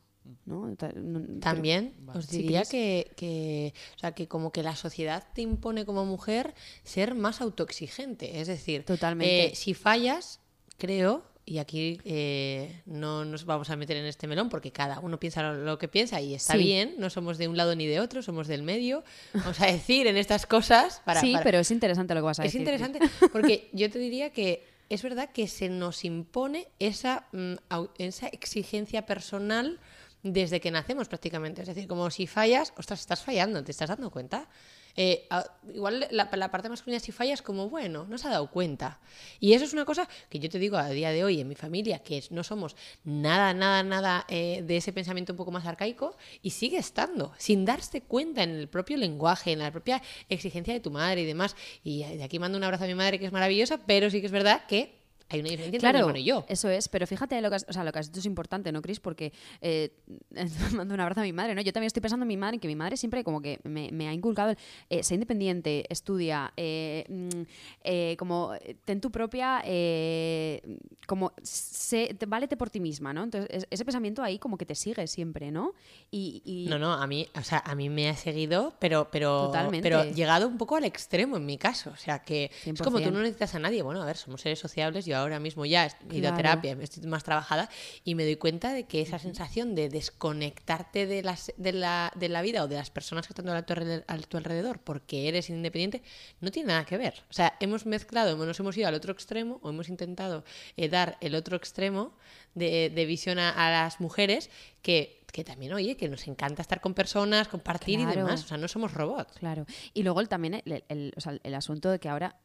[1.41, 6.05] También os diría que, que, o sea, que como que la sociedad te impone como
[6.05, 8.41] mujer ser más autoexigente.
[8.41, 9.47] Es decir, Totalmente.
[9.47, 10.41] eh, si fallas,
[10.79, 15.21] creo, y aquí eh, no nos vamos a meter en este melón porque cada uno
[15.21, 16.59] piensa lo, que piensa y está Sí.
[16.61, 19.05] bien, no somos de un lado ni de otro, somos del medio.
[19.35, 21.21] Vamos a decir en estas cosas para...
[21.21, 22.67] sí, para- pero es interesante lo que vas a es decir.
[22.67, 22.81] Cris.
[22.81, 27.55] interesante porque yo te diría que es verdad que se nos impone esa, mm,
[27.99, 29.81] esa exigencia personal
[30.25, 31.63] desde que nacemos prácticamente.
[31.63, 34.49] Es decir, como si fallas, ostras, estás fallando, ¿te estás dando cuenta?
[34.97, 35.29] Eh,
[35.75, 39.01] igual la, la parte masculina si fallas como, bueno, no se ha dado cuenta.
[39.39, 41.55] Y eso es una cosa que yo te digo a día de hoy en mi
[41.55, 46.17] familia, que no somos nada, nada, nada eh, de ese pensamiento un poco más arcaico
[46.43, 50.81] y sigue estando, sin darse cuenta en el propio lenguaje, en la propia exigencia de
[50.81, 51.55] tu madre y demás.
[51.83, 54.27] Y de aquí mando un abrazo a mi madre que es maravillosa, pero sí que
[54.27, 56.45] es verdad que hay una diferencia entre mi Claro, hermano y yo.
[56.49, 58.71] eso es, pero fíjate lo que has, o sea, lo que has dicho es importante,
[58.73, 59.01] ¿no, Cris?
[59.01, 59.91] Porque eh,
[60.75, 61.61] mando un abrazo a mi madre, ¿no?
[61.63, 64.09] Yo también estoy pensando en mi madre, que mi madre siempre como que me, me
[64.09, 64.57] ha inculcado el
[64.91, 67.43] eh, sé independiente, estudia, eh, mm,
[67.85, 70.61] eh, como eh, ten tu propia, eh,
[71.07, 73.25] como sé, te- válete por ti misma, ¿no?
[73.25, 75.73] Entonces, es- ese pensamiento ahí como que te sigue siempre, ¿no?
[76.11, 79.47] Y, y- No, no, a mí, o sea, a mí me ha seguido, pero, pero,
[79.47, 79.83] Totalmente.
[79.83, 81.91] pero llegado un poco al extremo en mi caso.
[81.91, 83.13] O sea, que es como tú 100%.
[83.13, 83.83] no necesitas a nadie.
[83.83, 85.07] Bueno, a ver, somos seres sociables.
[85.07, 87.69] Yo ahora mismo ya he ido a terapia, estoy más trabajada
[88.05, 92.29] y me doy cuenta de que esa sensación de desconectarte de, las, de, la, de
[92.29, 95.29] la vida o de las personas que están a tu, alrededor, a tu alrededor porque
[95.29, 96.03] eres independiente
[96.41, 97.23] no tiene nada que ver.
[97.31, 100.45] O sea, hemos mezclado, nos hemos ido al otro extremo o hemos intentado
[100.77, 102.15] eh, dar el otro extremo
[102.55, 104.51] de, de visión a, a las mujeres
[104.83, 108.45] que, que también, oye, que nos encanta estar con personas, compartir y demás.
[108.45, 109.33] O sea, no somos robots.
[109.39, 109.67] Claro.
[109.93, 112.37] Y luego también el, el- o sea, el asunto de que ahora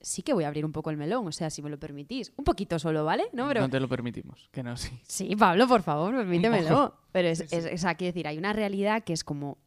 [0.00, 2.32] sí que voy a abrir un poco el melón, o sea, si me lo permitís.
[2.36, 3.24] Un poquito solo, ¿vale?
[3.32, 3.60] No, pero...
[3.62, 4.90] No te lo permitimos, que no, sí.
[5.02, 6.94] Sí, Pablo, por favor, permítemelo.
[7.12, 9.58] Pero es, es, o sea, quiero decir, hay una realidad que es como,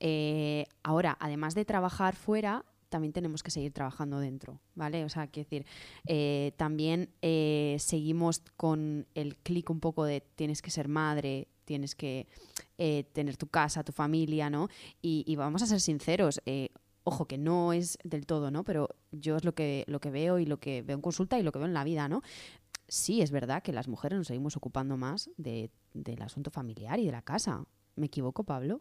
[0.00, 5.04] eh, ahora, además de trabajar fuera, también tenemos que seguir trabajando dentro, ¿vale?
[5.04, 5.66] O sea, quiero decir,
[6.06, 11.94] eh, también eh, seguimos con el clic un poco de tienes que ser madre, tienes
[11.94, 12.26] que
[12.78, 14.68] eh, tener tu casa, tu familia, ¿no?
[15.00, 16.70] Y, y vamos a ser sinceros, eh,
[17.10, 18.64] ojo, que no es del todo, ¿no?
[18.64, 21.42] Pero yo es lo que, lo que veo y lo que veo en consulta y
[21.42, 22.22] lo que veo en la vida, ¿no?
[22.92, 27.06] sí es verdad que las mujeres nos seguimos ocupando más de- del asunto familiar y
[27.06, 27.64] de la casa.
[27.94, 28.80] ¿Me equivoco, Pablo?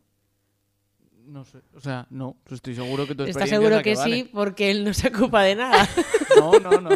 [1.26, 3.94] No sé, o sea, no, estoy seguro que tu ¿Estás experiencia es seguro la que,
[3.96, 4.16] vale.
[4.24, 4.30] sí?
[4.34, 5.88] Porque él no se ocupa de nada.
[6.36, 6.90] No, no, no.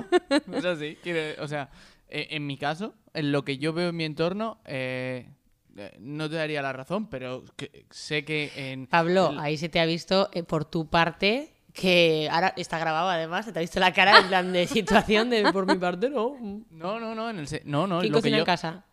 [0.48, 0.98] No es así.
[1.40, 1.70] O sea,
[2.08, 5.30] eh, en mi caso, en lo que yo veo en mi entorno, eh,
[6.00, 8.88] no te daría la razón, pero que- sé que en...
[8.88, 13.10] Pablo, el- ahí se te ha visto eh, por tu parte que ahora está grabado
[13.10, 16.10] además, se te ha visto la cara en plan de situación de por mi parte
[16.10, 16.38] no.
[16.70, 17.48] No, no, no, en el...
[17.48, 18.38] se- No, no, ¿Quién lo que yo...
[18.38, 18.86] en casa?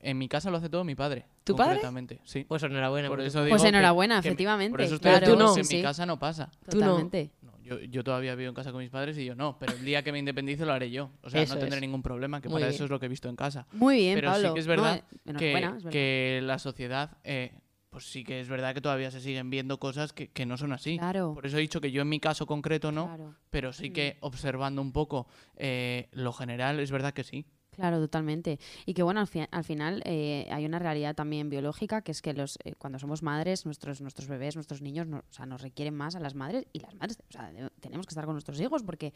[0.00, 1.24] En mi casa lo hace todo mi padre.
[1.42, 1.80] ¿Tu padre?
[2.24, 2.44] Sí.
[2.44, 3.08] Pues enhorabuena.
[3.08, 4.72] Por eso digo Pues enhorabuena, que- efectivamente.
[4.72, 5.54] Por eso estoy Pero tú diciendo no.
[5.54, 5.82] Sí, en mi sí.
[5.82, 6.50] casa no pasa.
[6.68, 7.10] Tú no.
[7.70, 10.02] Yo, yo todavía vivo en casa con mis padres y yo no, pero el día
[10.02, 11.12] que me independice lo haré yo.
[11.22, 11.80] O sea, Eso no tendré es.
[11.82, 12.74] ningún problema, que Muy para bien.
[12.74, 13.68] eso es lo que he visto en casa.
[13.72, 14.48] Muy bien, pero Pablo.
[14.48, 15.90] sí que es verdad eh, que, enhorabuena, es verdad.
[15.92, 17.52] que la sociedad, eh,
[17.90, 20.72] pues sí que es verdad que todavía se siguen viendo cosas que, que no son
[20.72, 20.98] así.
[20.98, 21.32] Claro.
[21.34, 23.34] Por eso he dicho que yo en mi caso concreto no, Claro.
[23.50, 27.46] pero sí que observando un poco eh, lo general es verdad que sí.
[27.72, 28.58] Claro, totalmente.
[28.84, 32.34] Y que bueno, al, al final eh, hay una realidad también biológica, que es que
[32.34, 36.16] los eh, cuando somos madres, nuestros, nuestros bebés, nuestros niños, o sea, nos requieren más
[36.16, 39.14] a las madres y las madres, o sea, tenemos que estar con nuestros hijos porque,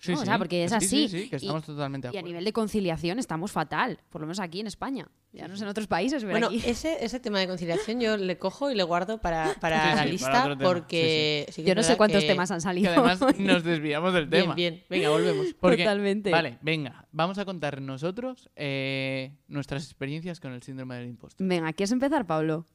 [0.00, 0.26] Sí, No, o sí.
[0.26, 0.86] sea, porque es Sí, así.
[0.88, 4.20] Sí, sí, que Y- estamos totalmente de y a nivel de conciliación estamos fatal, por
[4.20, 5.08] lo menos aquí en España.
[5.32, 6.62] Ya no sé en otros países, pero Bueno, aquí...
[6.64, 10.56] ese, ese tema de conciliación yo le cojo y le guardo para, para la lista
[10.62, 11.46] porque...
[11.50, 12.90] sí que Yo no sé cuántos que- temas han Que salido.
[12.92, 13.34] además hoy.
[13.38, 14.54] nos desviamos del Bien, tema.
[14.54, 14.84] bien.
[14.88, 15.46] Venga, volvemos.
[15.60, 16.30] Porque- Totalmente.
[16.30, 21.44] Vale, venga, vamos a contar nosotros eh, nuestras experiencias con el síndrome del impostor.
[21.46, 22.66] Venga, ¿quieres empezar, Pablo?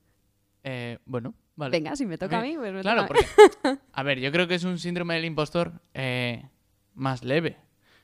[0.65, 1.71] Eh, bueno, vale.
[1.71, 3.27] Venga, si me toca a mí, pues me Claro, toca a mí.
[3.63, 6.49] porque, a ver, yo creo que es un síndrome del impostor eh,
[6.95, 7.57] más leve,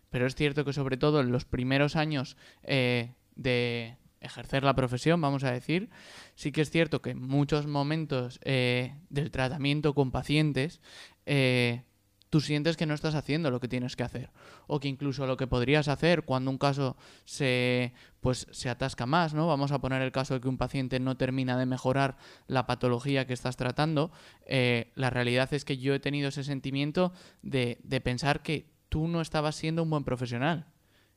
[0.09, 5.21] pero es cierto que sobre todo en los primeros años eh, de ejercer la profesión,
[5.21, 5.89] vamos a decir,
[6.35, 10.81] sí que es cierto que en muchos momentos eh, del tratamiento con pacientes,
[11.25, 11.83] eh,
[12.29, 14.29] tú sientes que no estás haciendo lo que tienes que hacer
[14.67, 19.33] o que incluso lo que podrías hacer cuando un caso se pues se atasca más,
[19.33, 19.47] ¿no?
[19.47, 23.25] Vamos a poner el caso de que un paciente no termina de mejorar la patología
[23.25, 24.11] que estás tratando.
[24.45, 29.55] la realidad es que yo he tenido ese sentimiento de pensar que tú no estabas
[29.55, 30.65] siendo un buen profesional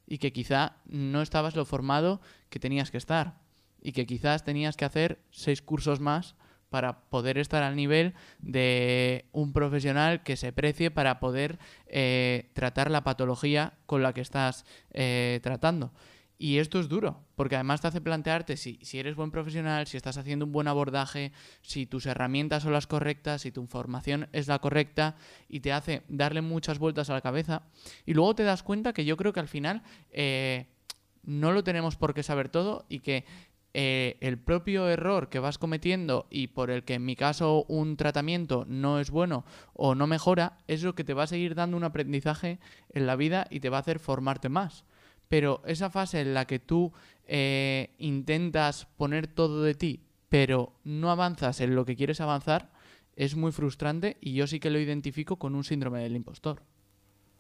[0.06, 3.40] y que quizá no estabas lo formado que tenías que estar
[3.80, 6.36] y que quizás tenías que hacer seis cursos más
[6.70, 12.90] para poder estar al nivel de un profesional que se precie para poder eh, tratar
[12.90, 15.92] la patología con la que estás eh, tratando.
[16.42, 19.96] Y esto es duro, porque además te hace plantearte si, si eres buen profesional, si
[19.96, 24.48] estás haciendo un buen abordaje, si tus herramientas son las correctas, si tu información es
[24.48, 25.14] la correcta,
[25.48, 27.62] y te hace darle muchas vueltas a la cabeza.
[28.06, 30.66] Y luego te das cuenta que yo creo que al final eh,
[31.22, 33.24] no lo tenemos por qué saber todo y que
[33.72, 37.96] eh, el propio error que vas cometiendo y por el que en mi caso un
[37.96, 41.76] tratamiento no es bueno o no mejora, es lo que te va a seguir dando
[41.76, 44.84] un aprendizaje en la vida y te va a hacer formarte más.
[45.32, 46.92] Pero esa fase en la que tú
[47.26, 52.70] eh, intentas poner todo de ti, pero no avanzas en lo que quieres avanzar,
[53.16, 56.60] es muy frustrante y yo sí que lo identifico con un síndrome del impostor.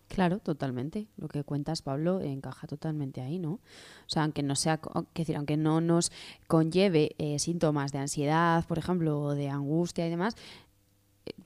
[0.08, 1.08] Claro, totalmente.
[1.16, 3.52] Lo que cuentas, Pablo, encaja totalmente ahí, ¿no?
[3.52, 3.60] O
[4.06, 4.78] sea, aunque no sea,
[5.14, 6.12] decir, aunque no nos
[6.48, 10.36] conlleve eh, síntomas de ansiedad, por ejemplo, o de angustia y demás,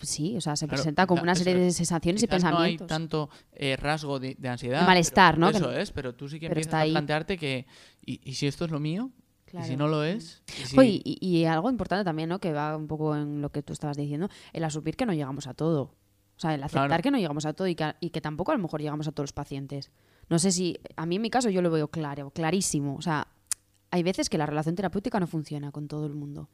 [0.01, 1.77] sí, o sea, se Claro, presenta como una serie de es.
[1.77, 2.87] sensaciones y Quizás No hay pensamientos.
[2.87, 4.87] tanto eh, rasgo de, de ansiedad.
[4.87, 5.49] Malestar, ¿no?
[5.49, 7.67] Eso es, pero tú sí que empiezas a plantearte que.
[8.05, 9.11] ¿y, y si esto es lo mío?
[9.53, 10.43] ¿Y si no lo es?
[10.61, 12.41] ¿Y si- y, y- y algo importante también, ¿no?
[12.41, 15.47] Que va un poco en lo que tú estabas diciendo, el asumir que no llegamos
[15.47, 15.95] a todo.
[16.37, 17.03] O sea, el aceptar Claro.
[17.03, 19.13] que no llegamos a todo y que, y que tampoco a lo mejor llegamos a
[19.13, 19.91] todos los pacientes.
[20.29, 22.97] No sé si, a mí en mi caso yo lo veo claro, clarísimo.
[22.97, 23.29] O sea,
[23.91, 26.51] hay veces que la relación terapéutica no funciona con todo el mundo.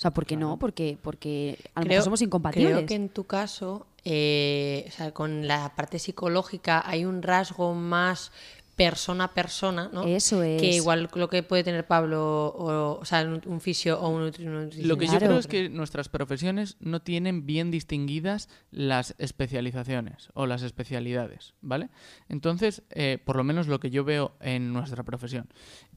[0.00, 0.58] O sea, ¿por qué no?
[0.58, 2.72] Porque, porque a lo mejor somos incompatibles.
[2.72, 7.74] Creo que en tu caso, eh, o sea, con la parte psicológica hay un rasgo
[7.74, 8.32] más
[8.76, 10.04] persona a persona, ¿no?
[10.04, 10.58] Eso es.
[10.58, 14.46] Que igual lo que puede tener Pablo, o, o sea, un, fisio o un nutri-
[14.46, 14.88] un nutricionista.
[14.88, 15.26] Lo que yo Claro.
[15.26, 21.90] creo es que nuestras profesiones no tienen bien distinguidas las especializaciones o las especialidades, ¿vale?
[22.30, 25.46] Entonces, eh, por lo menos lo que yo veo en nuestra profesión,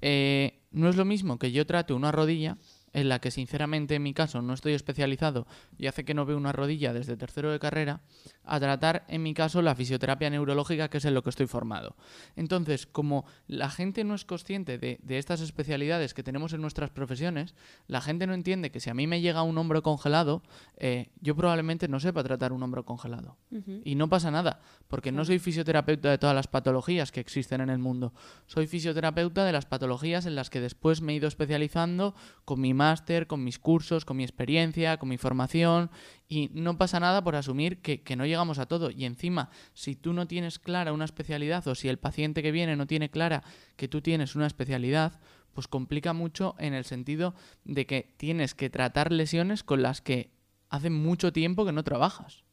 [0.01, 2.57] eh, no es lo mismo que yo trate una rodilla
[2.93, 6.37] en la que sinceramente en mi caso no estoy especializado y hace que no veo
[6.37, 8.01] una rodilla desde tercero de carrera,
[8.43, 11.95] a tratar en mi caso la fisioterapia neurológica que es en lo que estoy formado.
[12.35, 16.91] Entonces, como la gente no es consciente de, de estas especialidades que tenemos en nuestras
[16.91, 17.55] profesiones,
[17.87, 20.43] la gente no entiende que si a mí me llega un hombro congelado,
[20.77, 23.37] eh, yo probablemente no sepa tratar un hombro congelado.
[23.83, 27.69] Y no pasa nada, porque no soy fisioterapeuta de todas las patologías que existen en
[27.69, 28.13] el mundo.
[28.47, 32.73] Soy fisioterapeuta de las patologías en las que después me he ido especializando con mi
[32.83, 35.89] máster, con mis cursos, con mi experiencia, con mi formación.
[36.27, 38.91] Y no pasa nada por asumir que, no llegamos a todo.
[38.91, 42.75] Y encima, si tú no tienes clara una especialidad o si el paciente que viene
[42.75, 43.43] no tiene clara
[43.77, 45.19] que tú tienes una especialidad,
[45.53, 50.31] pues complica mucho en el sentido de que tienes que tratar lesiones con las que
[50.69, 52.43] hace mucho tiempo que no trabajas.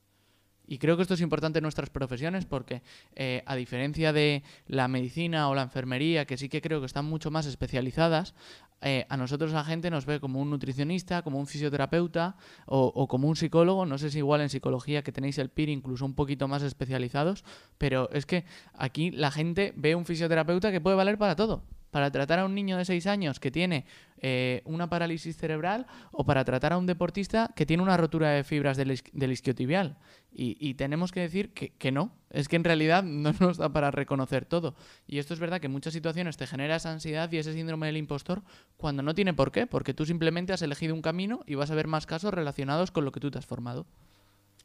[0.70, 2.82] Y creo que esto es importante en nuestras profesiones porque,
[3.16, 7.06] eh, a diferencia de la medicina o la enfermería, que sí que creo que están
[7.06, 8.36] mucho más especializadas,
[8.82, 13.08] eh, a nosotros la gente nos ve como un nutricionista, como un fisioterapeuta o, o
[13.08, 13.86] como un psicólogo.
[13.86, 17.44] No sé si igual en psicología que tenéis el PIR incluso un poquito más especializados,
[17.78, 21.62] pero es que aquí la gente ve un fisioterapeuta que puede valer para todo.
[21.90, 23.84] Para tratar a un niño de 6 años que tiene
[24.22, 28.44] eh, una parálisis cerebral o para tratar a un deportista que tiene una rotura de
[28.44, 29.96] fibras del, del isquiotibial.
[30.32, 32.12] Y, y tenemos que decir que, que no.
[32.30, 34.74] Es que en realidad no nos da para reconocer todo.
[35.06, 37.86] Y esto es verdad que en muchas situaciones te genera esa ansiedad y ese síndrome
[37.86, 38.42] del impostor
[38.76, 39.66] cuando no tiene por qué.
[39.66, 43.04] Porque tú simplemente has elegido un camino y vas a ver más casos relacionados con
[43.04, 43.86] lo que tú te has formado.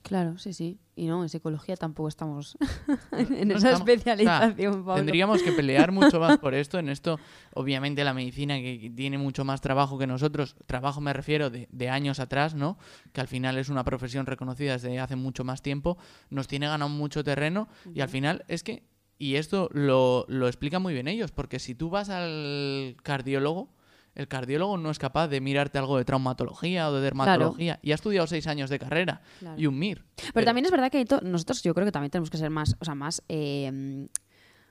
[0.08, 0.78] Claro, sí, sí.
[0.96, 2.58] Y no, en psicología tampoco estamos
[3.12, 4.96] en No esa estamos- o sea, especialización, Pablo.
[4.98, 6.78] Tendríamos que pelear mucho más por esto.
[6.78, 7.20] En esto,
[7.56, 11.68] obviamente, la medicina que que tiene mucho más trabajo que nosotros, trabajo me refiero de,
[11.72, 12.78] de años atrás, ¿no?
[13.14, 15.98] Que al final es una profesión reconocida desde hace mucho más tiempo,
[16.30, 18.84] nos tiene ganado mucho terreno y al final es que,
[19.18, 23.70] y esto lo, lo explican muy bien ellos, porque si tú vas al cardiólogo,
[24.16, 27.96] el cardiólogo no es capaz de mirarte algo de traumatología o de dermatología y ha
[27.96, 29.60] estudiado seis años de carrera Claro.
[29.60, 30.04] y un MIR.
[30.34, 32.86] Pero también es verdad que nosotros yo creo que también tenemos que ser más, o
[32.86, 34.08] sea, más eh,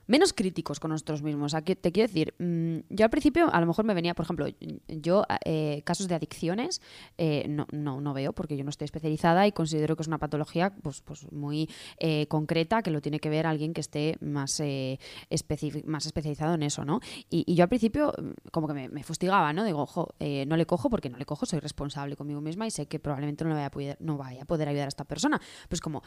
[0.06, 1.52] menos críticos con nosotros mismos.
[1.52, 4.46] Te quiero decir, mm, yo al principio a lo mejor me venía, por ejemplo,
[4.88, 6.80] yo eh, casos de adicciones
[7.18, 10.74] eh, no, no, veo porque yo no estoy especializada y considero que es una patología
[10.82, 14.98] pues, pues muy eh, concreta que lo tiene que ver alguien que esté más, eh,
[15.30, 17.00] especi- más especializado en eso, ¿no?
[17.30, 19.64] Y, yo al principio mm, como que me, fustigaba, ¿no?
[19.64, 20.14] Digo, ojo,
[20.46, 23.44] no le cojo porque no le cojo, soy responsable conmigo misma y sé que probablemente
[23.44, 25.40] no le vaya a poder, no vaya a poder ayudar a esta persona.
[25.68, 26.02] Pues como,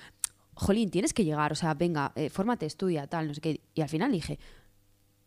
[0.57, 3.61] jolín, tienes que llegar, o sea, venga, eh, fórmate, estudia, tal, no sé qué.
[3.73, 4.39] Y al final dije,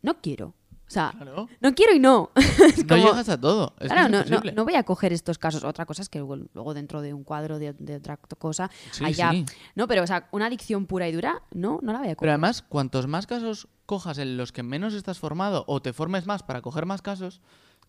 [0.03, 0.55] no quiero.
[0.89, 1.49] O sea, Claro.
[1.61, 2.31] no quiero y no.
[2.77, 3.75] Es No llegas a todo.
[3.79, 5.63] Es claro, no, no, no voy a coger estos casos.
[5.63, 9.05] Otra cosa es que luego, luego dentro de un cuadro de, de otra cosa, Sí,
[9.05, 9.31] allá.
[9.31, 9.45] sí.
[9.77, 12.17] No, pero, o sea, una adicción pura y dura, no, no la voy a Pero
[12.17, 12.31] coger.
[12.31, 16.43] además, cuantos más casos cojas en los que menos estás formado o te formes más
[16.43, 17.41] para coger más casos,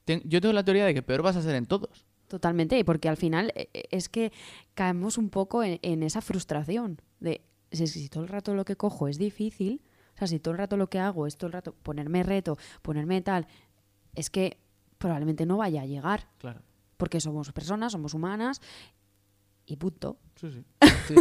[0.06, 2.06] yo tengo la teoría de que peor vas a ser en todos.
[2.28, 4.32] Totalmente, y porque al final eh, eh, es que
[4.76, 8.76] caemos un poco en, en esa frustración de si, si todo el rato lo que
[8.76, 9.82] cojo es difícil,
[10.16, 12.58] o sea, si todo el rato lo que hago es todo el rato ponerme reto,
[12.82, 13.48] ponerme tal,
[14.14, 14.58] es que
[14.98, 16.62] probablemente no vaya a llegar, Claro.
[16.98, 18.62] porque somos personas, somos humanas
[19.66, 20.18] y punto.
[20.36, 20.64] Sí, sí.
[21.08, 21.16] Sí.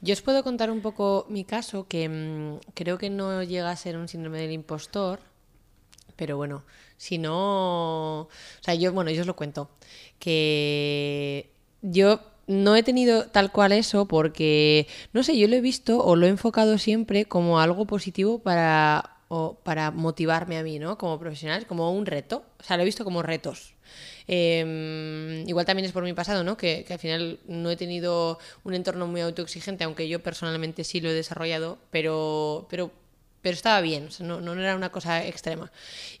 [0.00, 3.76] Yo os puedo contar un poco mi caso, que mm, creo que no llega a
[3.76, 5.20] ser un síndrome del impostor,
[6.16, 6.64] pero bueno,
[6.96, 8.22] si no...
[8.22, 8.28] O
[8.62, 9.68] sea, yo, bueno, yo os lo cuento,
[10.18, 16.02] que yo no he tenido tal cual eso porque, no sé, yo lo he visto
[16.04, 20.98] o lo he enfocado siempre como algo positivo para, o para motivarme a mí, ¿no?
[20.98, 22.44] Como profesional, como un reto.
[22.58, 23.74] O sea, lo he visto como retos.
[24.26, 26.56] Eh, igual también es por mi pasado, ¿no?
[26.56, 31.00] Que, que al final no he tenido un entorno muy autoexigente, aunque yo personalmente sí
[31.00, 32.90] lo he desarrollado, pero, pero
[33.42, 35.70] pero estaba bien, o no, no era una cosa extrema.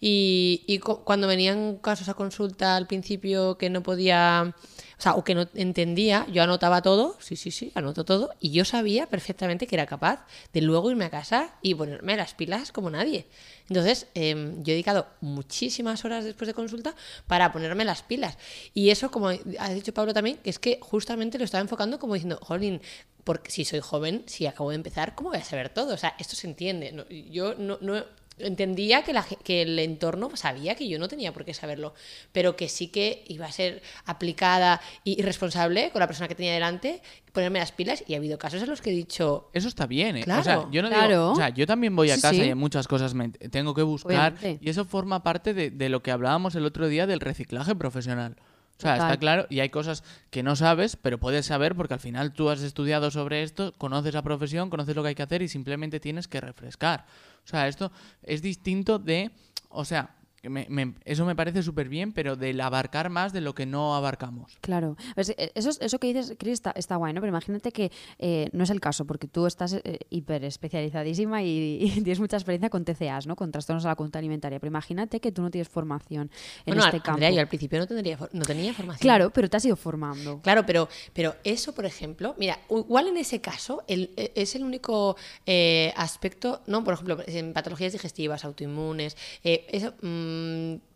[0.00, 4.54] Y, y cu- cuando venían casos a consulta al principio que no podía,
[4.98, 8.50] o sea, o que no entendía, yo anotaba todo, sí, sí, sí, anoto todo, y
[8.50, 12.72] yo sabía perfectamente que era capaz de luego irme a casa y ponerme las pilas
[12.72, 13.26] como nadie.
[13.68, 16.94] Entonces, em, yo he dedicado muchísimas horas después de consulta
[17.26, 18.38] para ponerme las pilas.
[18.74, 22.14] Y eso, como ha dicho Pablo también, que es que justamente lo estaba enfocando como
[22.14, 22.80] diciendo, jolín,
[23.28, 25.92] porque si soy joven, si acabo de empezar, ¿cómo voy a saber todo?
[25.92, 26.92] O sea, esto se entiende.
[26.92, 28.02] No- yo no, no-
[28.38, 31.92] entendía que, la que el entorno sabía que yo no tenía por qué saberlo,
[32.32, 36.54] pero que sí que iba a ser aplicada y, responsable con la persona que tenía
[36.54, 38.02] delante, ponerme las pilas.
[38.06, 40.20] Y ha habido casos en los que he dicho, Eso está bien, ¿eh?
[40.22, 40.42] O Claro.
[40.44, 42.42] sea, yo no digo- o sea, yo también voy a Sí, casa sí.
[42.46, 44.32] y en muchas cosas me tengo que buscar.
[44.32, 44.64] Obviamente.
[44.64, 48.36] Y eso forma parte de, de lo que hablábamos el otro día del reciclaje profesional.
[48.78, 49.10] O sea, Total.
[49.10, 52.48] está claro, y hay cosas que no sabes, pero puedes saber porque al final tú
[52.48, 55.98] has estudiado sobre esto, conoces la profesión, conoces lo que hay que hacer y simplemente
[55.98, 57.04] tienes que refrescar.
[57.44, 57.90] O sea, esto
[58.22, 59.32] es distinto de,
[59.68, 63.54] o sea, me- me- eso me parece súper bien, pero del abarcar más de lo
[63.54, 64.56] que no abarcamos.
[64.60, 64.96] Claro.
[65.14, 67.20] Pues, eh, eso, es- eso que dices, Cris, está, está guay, ¿no?
[67.20, 71.78] Pero imagínate que eh, no es el caso, porque tú estás eh, hiper especializadísima y,
[71.82, 73.36] y tienes mucha experiencia con TCAs, ¿no?
[73.36, 74.58] Con trastornos de la conducta alimentaria.
[74.60, 76.30] Pero imagínate que tú no tienes formación
[76.66, 77.12] en bueno, este campo.
[77.12, 79.00] Andrea, yo al principio no, tendría, no tenía formación.
[79.02, 80.40] Claro, pero te has ido formando.
[80.42, 84.62] Claro, pero, pero eso, por ejemplo, mira, igual en ese caso el- e- es el
[84.64, 86.84] único eh, aspecto, ¿no?
[86.84, 90.27] Por ejemplo, en patologías digestivas, autoinmunes, eh, eso mm,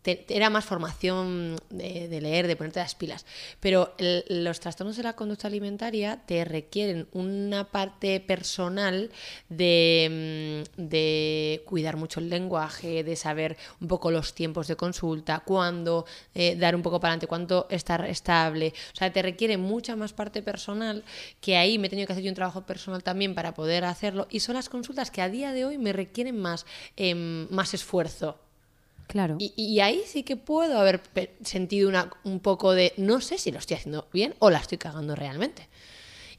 [0.01, 3.25] te- era más formación de, leer, de ponerte las pilas.
[3.59, 3.93] Pero
[4.29, 9.09] los trastornos de la conducta alimentaria te requieren una parte personal
[9.49, 15.39] de, mm, de cuidar mucho el lenguaje, de saber un poco los tiempos de consulta,
[15.39, 18.73] cuándo eh, dar un poco para adelante, cuánto estar estable.
[18.93, 21.03] O sea, te requiere mucha más parte personal
[21.41, 24.27] que ahí me he tenido que hacer yo un trabajo personal también para poder hacerlo.
[24.29, 26.65] Y son las consultas que a día de hoy me requieren más,
[26.97, 28.37] em, más esfuerzo.
[29.07, 29.35] Claro.
[29.39, 31.01] Y, y ahí sí que puedo haber
[31.43, 34.77] sentido una, un poco de no sé si lo estoy haciendo bien o la estoy
[34.77, 35.67] cagando realmente.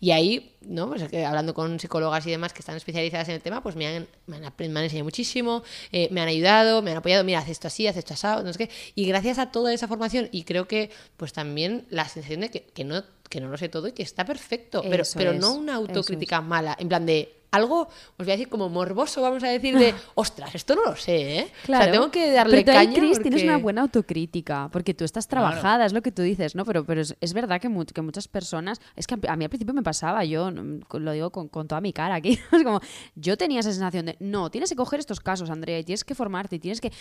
[0.00, 0.88] Y ahí, ¿no?
[0.88, 4.06] Pues hablando con psicólogas y demás que están especializadas en el tema, pues me han,
[4.26, 7.48] me han, me han enseñado muchísimo, eh, me han ayudado, me han apoyado, mira, haz
[7.48, 8.70] esto así, haz esto así, no sé qué.
[8.94, 12.64] Y gracias a toda esa formación, y creo que pues también la sensación de que,
[12.64, 15.40] que no, que no lo sé todo y que está perfecto, pero, Eso pero es,
[15.40, 19.42] no una autocrítica mala, en plan de algo, os voy a decir como morboso, vamos
[19.44, 21.48] a decir de, ostras, esto no lo sé, ¿eh?
[21.64, 21.82] Claro.
[21.82, 24.68] O sea, tengo que darle pero tú ahí, caña Cris, tienes porque- una buena autocrítica,
[24.72, 25.48] porque tú estás Claro.
[25.48, 26.64] trabajada, es lo que tú dices, ¿no?
[26.64, 29.50] Pero, pero es, es verdad que, mu- que muchas personas, es que a, mí al
[29.50, 32.80] principio me pasaba, yo mm, lo digo con, con toda mi cara aquí, es como,
[33.14, 36.14] yo tenía esa sensación de, no, tienes que coger estos casos, Andrea, y tienes que
[36.14, 36.92] formarte, y tienes que...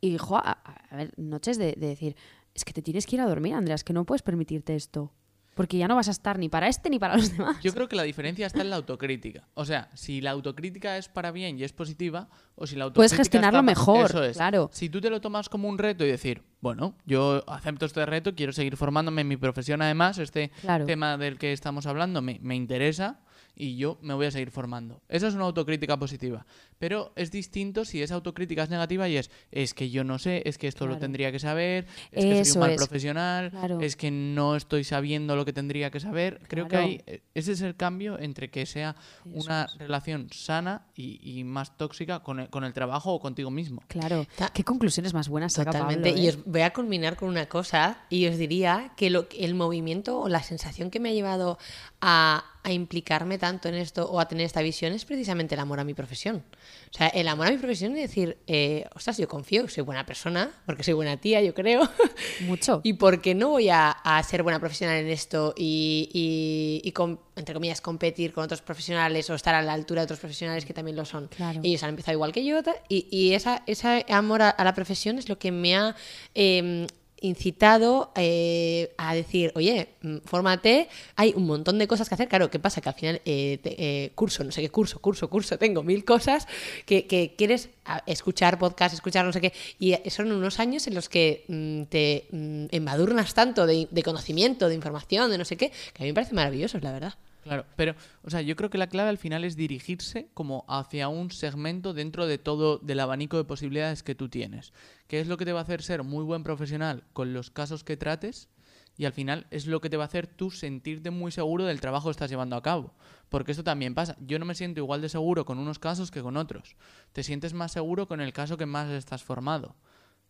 [0.00, 0.58] Y, jo, a,
[0.90, 2.16] a ver, noches de, de decir,
[2.54, 5.10] es que te tienes que ir a dormir, Andrea, es que no puedes permitirte esto,
[5.54, 7.56] porque ya no vas a estar ni para este ni para los demás.
[7.62, 9.46] Yo creo que la diferencia está en la autocrítica.
[9.54, 12.98] O sea, si la autocrítica es para bien y es positiva, o si la autocrítica
[12.98, 14.36] Puedes gestionarlo está mejor, Eso es.
[14.36, 14.70] claro.
[14.72, 18.34] Si tú te lo tomas como un reto y decir, bueno, yo acepto este reto,
[18.34, 20.84] quiero seguir formándome en mi profesión además, este Claro.
[20.86, 23.20] tema del que estamos hablando me, me interesa
[23.56, 25.00] y yo me voy a seguir formando.
[25.08, 26.44] Eso es una autocrítica positiva.
[26.84, 30.42] Pero es distinto si esa autocrítica es negativa y es, es que yo no sé,
[30.44, 32.76] es que esto lo tendría que saber, es que soy un mal es.
[32.76, 33.80] profesional, Claro.
[33.80, 36.42] es que no estoy sabiendo lo que tendría que saber.
[36.46, 41.20] Creo que hay, eh, ese es el cambio entre que sea una relación sana y,
[41.22, 43.82] y más tóxica con el, con el trabajo o contigo mismo.
[43.88, 46.10] Claro, qué conclusiones más buenas saca Totalmente.
[46.10, 46.30] Pablo, Y ¿eh?
[46.32, 50.28] os voy a culminar con una cosa y os diría que lo, el movimiento o
[50.28, 51.56] la sensación que me ha llevado
[52.02, 55.80] a, a implicarme tanto en esto o a tener esta visión es precisamente el amor
[55.80, 56.44] a mi profesión.
[56.92, 60.06] O sea, el amor a mi profesión y decir, eh, ostras, yo confío, soy buena
[60.06, 61.88] persona, porque soy buena tía, yo creo.
[62.46, 62.80] Mucho.
[62.84, 66.92] ¿Y por qué no voy a, a ser buena profesional en esto y, y- y
[66.92, 70.64] com- entre comillas, competir con otros profesionales o estar a la altura de otros profesionales
[70.64, 71.28] que también lo son?
[71.28, 71.60] Claro.
[71.64, 75.18] Ellos han empezado igual que yo y, y esa, ese amor a, a la profesión
[75.18, 75.96] es lo que me ha
[76.34, 76.86] eh,
[77.24, 82.28] incitado eh, a decir, oye, mm, fórmate, hay un montón de cosas que hacer.
[82.28, 82.80] Claro, ¿qué pasa?
[82.80, 86.04] Que al final, eh, te- eh, curso, no sé qué curso, curso, curso, tengo mil
[86.04, 86.46] cosas
[86.86, 87.06] que,
[87.36, 87.70] quieres
[88.06, 89.52] escuchar podcast, escuchar no sé qué.
[89.78, 94.68] Y son unos años en los que mm, te mm, embadurnas tanto de, de conocimiento,
[94.68, 97.14] de información, de no sé qué, que a mí me parece maravilloso, la verdad.
[97.44, 101.08] Claro, pero, o sea, yo creo que la clave al final es dirigirse como hacia
[101.08, 104.72] un segmento dentro de todo del abanico de posibilidades que tú tienes.
[105.08, 107.84] Que es lo que te va a hacer ser muy buen profesional con los casos
[107.84, 108.48] que trates
[108.96, 111.80] y al final es lo que te va a hacer tú sentirte muy seguro del
[111.80, 112.94] trabajo que estás llevando a cabo.
[113.28, 114.16] Porque esto también pasa.
[114.20, 116.76] Yo no me siento igual de seguro con unos casos que con otros.
[117.12, 119.74] Te sientes más seguro con el caso que más estás formado.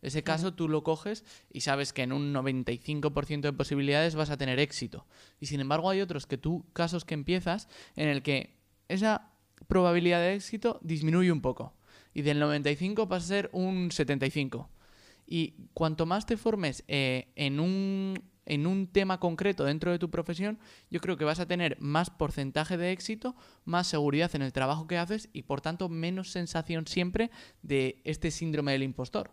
[0.01, 4.37] Ese caso tú lo coges y sabes que en un 95% de posibilidades vas a
[4.37, 5.05] tener éxito.
[5.39, 8.55] Y sin embargo hay otros que tú, casos que empiezas, en el que
[8.87, 9.31] esa
[9.67, 11.73] probabilidad de éxito disminuye un poco.
[12.13, 14.69] y del 95 vas a ser un 75.
[15.27, 20.09] Y cuanto más te formes eh, en un en un tema concreto dentro de tu
[20.09, 24.53] profesión, yo creo que vas a tener más porcentaje de éxito, más seguridad en el
[24.53, 27.31] trabajo que haces y por tanto menos sensación siempre
[27.61, 29.31] de este síndrome del impostor.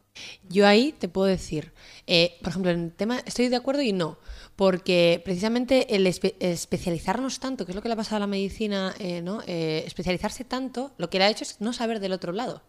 [0.49, 1.73] Yo ahí te puedo decir,
[2.07, 4.19] eh, por ejemplo, en el tema estoy de acuerdo y no,
[4.57, 8.95] porque precisamente el especializarnos tanto, que es lo que le ha pasado a la medicina,
[8.99, 9.41] eh, ¿no?
[9.47, 12.63] Eh, especializarse tanto, lo que le ha hecho es no saber del otro lado.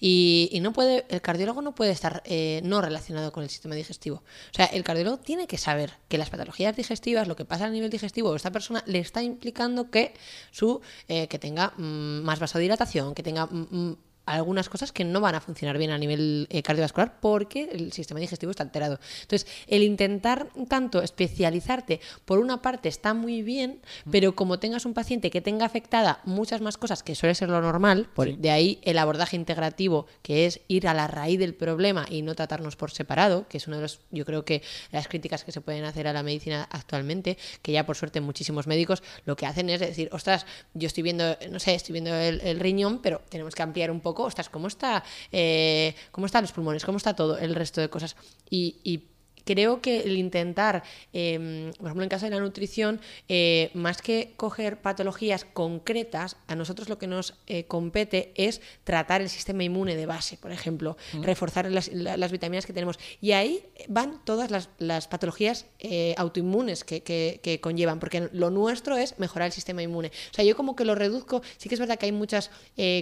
[0.00, 4.16] Y, no puede, el cardiólogo no puede estar eh, no relacionado con el sistema digestivo.
[4.16, 7.70] O sea, el cardiólogo tiene que saber que las patologías digestivas, lo que pasa a
[7.70, 10.14] nivel digestivo, esta persona le está implicando que
[10.50, 13.96] su eh, que tenga mm, más vasodilatación, que tenga mm, mm,
[14.34, 18.20] algunas cosas que no van a funcionar bien a nivel eh, cardiovascular porque el sistema
[18.20, 18.98] digestivo está alterado.
[19.22, 24.94] Entonces, el intentar tanto especializarte, por una parte está muy bien, pero como tengas un
[24.94, 28.78] paciente que tenga afectada muchas más cosas, que suele ser lo normal, por, de ahí
[28.82, 32.90] el abordaje integrativo, que es ir a la raíz del problema y no tratarnos por
[32.90, 34.62] separado, que es uno de los, yo creo que
[34.92, 38.66] las críticas que se pueden hacer a la medicina actualmente, que ya por suerte muchísimos
[38.66, 42.60] médicos lo que hacen es decir, ostras, yo estoy viendo, no sé, estoy viendo el
[42.60, 45.02] riñón, pero tenemos que ampliar un poco ostras, ¿cómo, está,
[45.32, 46.84] eh, ¿cómo están los pulmones?
[46.84, 48.16] ¿Cómo está todo el resto de cosas?
[48.50, 49.02] y
[49.48, 50.82] creo que el intentar,
[51.14, 56.54] em, por ejemplo, en caso de la nutrición, eh, más que coger patologías concretas, a
[56.54, 60.98] nosotros lo que nos eh, compete es tratar el sistema inmune de base, por ejemplo,
[61.22, 61.88] reforzar las,
[62.30, 62.98] vitaminas que tenemos.
[63.22, 69.46] Y ahí van todas las, patologías eh, autoinmunes que, conllevan, porque lo nuestro es mejorar
[69.46, 70.08] el sistema inmune.
[70.30, 72.50] O sea, yo como que lo reduzco, sí que es verdad que hay muchas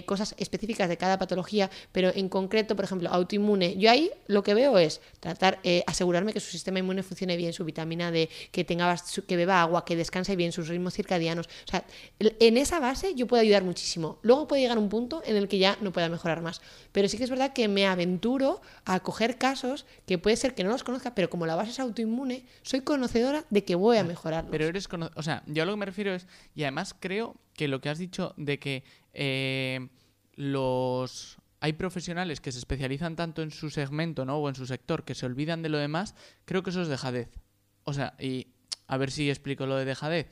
[0.05, 4.53] cosas específicas de cada patología, pero en concreto, por ejemplo, autoinmune, yo ahí lo que
[4.53, 8.63] veo es tratar, asegurarme que que su sistema inmune funcione bien, su vitamina D, que
[8.63, 8.95] tenga
[9.27, 11.47] que beba agua, que descanse bien, sus ritmos circadianos.
[11.47, 11.85] O sea,
[12.19, 14.19] en esa base yo puedo ayudar muchísimo.
[14.21, 16.61] Luego puede llegar un punto en el que ya no pueda mejorar más.
[16.91, 20.63] Pero sí que es verdad que me aventuro a coger casos que puede ser que
[20.63, 24.03] no los conozca, pero como la base es autoinmune, soy conocedora de que voy a
[24.03, 24.45] mejorar.
[24.51, 27.67] Pero eres o sea, yo a lo que me refiero es, y además creo que
[27.67, 28.83] lo que has dicho de que
[29.13, 29.87] eh,
[30.35, 34.37] los hay profesionales que se especializan tanto en su segmento ¿no?
[34.37, 37.29] o en su sector que se olvidan de lo demás, creo que eso es dejadez.
[37.83, 38.47] O sea, y
[38.87, 40.29] a ver si explico lo de dejadez.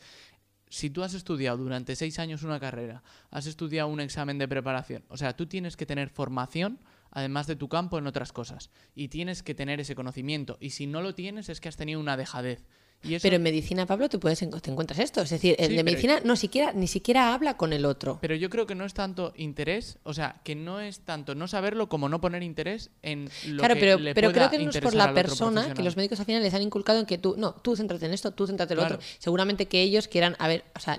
[0.70, 5.06] Si tú has estudiado durante seis años una carrera, has estudiado un examen de preparación,
[5.10, 6.80] o sea, tú tienes que tener formación
[7.12, 10.86] además de tu campo en otras cosas y tienes que tener ese conocimiento y si
[10.86, 12.66] no lo tienes es que has tenido una dejadez.
[13.22, 15.22] Pero en medicina, Pablo, tú puedes te encuentras esto.
[15.22, 18.18] Es decir, el de medicina no siquiera, ni siquiera habla con el otro.
[18.22, 21.48] Pero yo creo que no es tanto interés, o sea, que no es tanto no
[21.48, 24.70] saberlo como no poner interés en lo claro, que pero, le pero creo que no
[24.70, 27.36] es por la persona que los médicos al final les han inculcado en que tú,
[27.38, 29.00] no, tú céntrate en esto, tú céntrate en lo otro.
[29.20, 30.98] Seguramente que ellos quieran haber, o sea,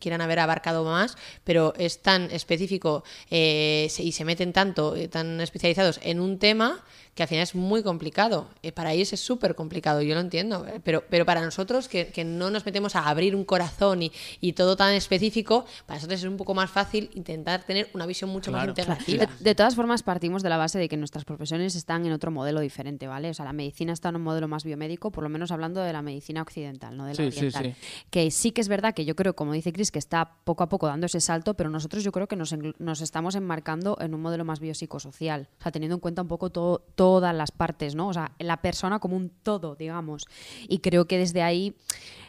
[0.00, 5.40] quieran haber abarcado más, pero es tan específico eh, y se meten tanto, eh, tan
[5.40, 6.84] especializados en un tema
[7.16, 8.46] que al final es muy complicado.
[8.62, 12.08] Eh, para ellos es súper complicado, yo lo entiendo, eh, pero, pero para nosotros que,
[12.08, 14.12] que, no nos metemos a abrir un corazón y,
[14.42, 18.28] y, todo tan específico, para nosotros es un poco más fácil intentar tener una visión
[18.28, 19.26] mucho más integrativa.
[19.40, 22.60] De, todas formas, partimos de la base de que nuestras profesiones están en otro modelo
[22.60, 23.30] diferente, ¿vale?
[23.30, 25.94] O sea, la medicina está en un modelo más biomédico, por lo menos hablando de
[25.94, 27.74] la medicina occidental, no de la oriental.
[28.10, 30.68] Que sí que es verdad que yo creo, como dice Chris, que está poco a
[30.68, 34.20] poco dando ese salto, pero nosotros yo creo que nos, nos estamos enmarcando en un
[34.20, 38.08] modelo más biopsicosocial, o sea, teniendo en cuenta un poco todo todas las partes, ¿no?
[38.08, 40.26] O sea, la persona como un todo, digamos.
[40.68, 41.76] Y creo que desde ahí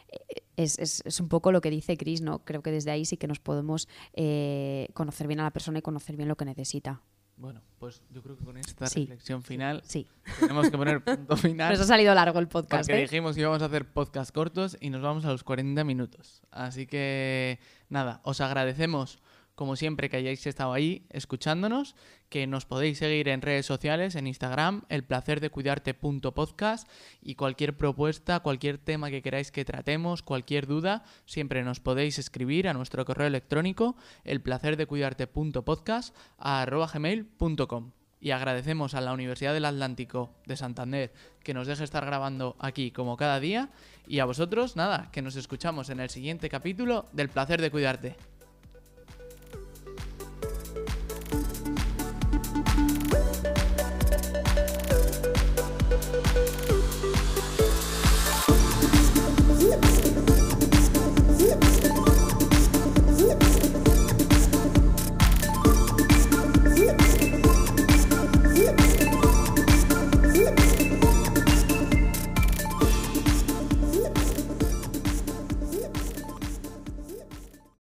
[0.08, 2.46] eh, es, un poco lo que dice Chris, ¿no?
[2.46, 5.82] Creo que desde ahí sí que nos podemos eh, conocer bien a la persona y
[5.82, 7.02] conocer bien lo que necesita.
[7.38, 10.06] Bueno, pues yo creo que con esta reflexión final sí.
[10.40, 11.72] tenemos que poner punto final.
[11.72, 12.88] Nos ha salido largo el podcast.
[12.88, 13.02] Porque ¿eh?
[13.02, 16.44] dijimos que íbamos a hacer podcast cortos y nos vamos a los 40 minutos.
[16.52, 17.60] Así que
[17.90, 19.18] nada, os agradecemos
[19.58, 21.96] como siempre que hayáis estado ahí escuchándonos,
[22.30, 26.88] que nos podéis seguir en redes sociales, en Instagram, el placer de cuidarte.podcast
[27.24, 32.68] y cualquier propuesta, cualquier tema que queráis que tratemos, cualquier duda, siempre nos podéis escribir
[32.68, 37.94] a nuestro correo electrónico, el placer de cuidarte.podcast a gmail.com.
[38.20, 42.92] Y agradecemos a la Universidad del Atlántico de Santander que nos deje estar grabando aquí
[42.92, 43.72] como cada día.
[44.06, 48.37] Y a vosotros, nada, que nos escuchamos en el siguiente capítulo del placer de cuidarte.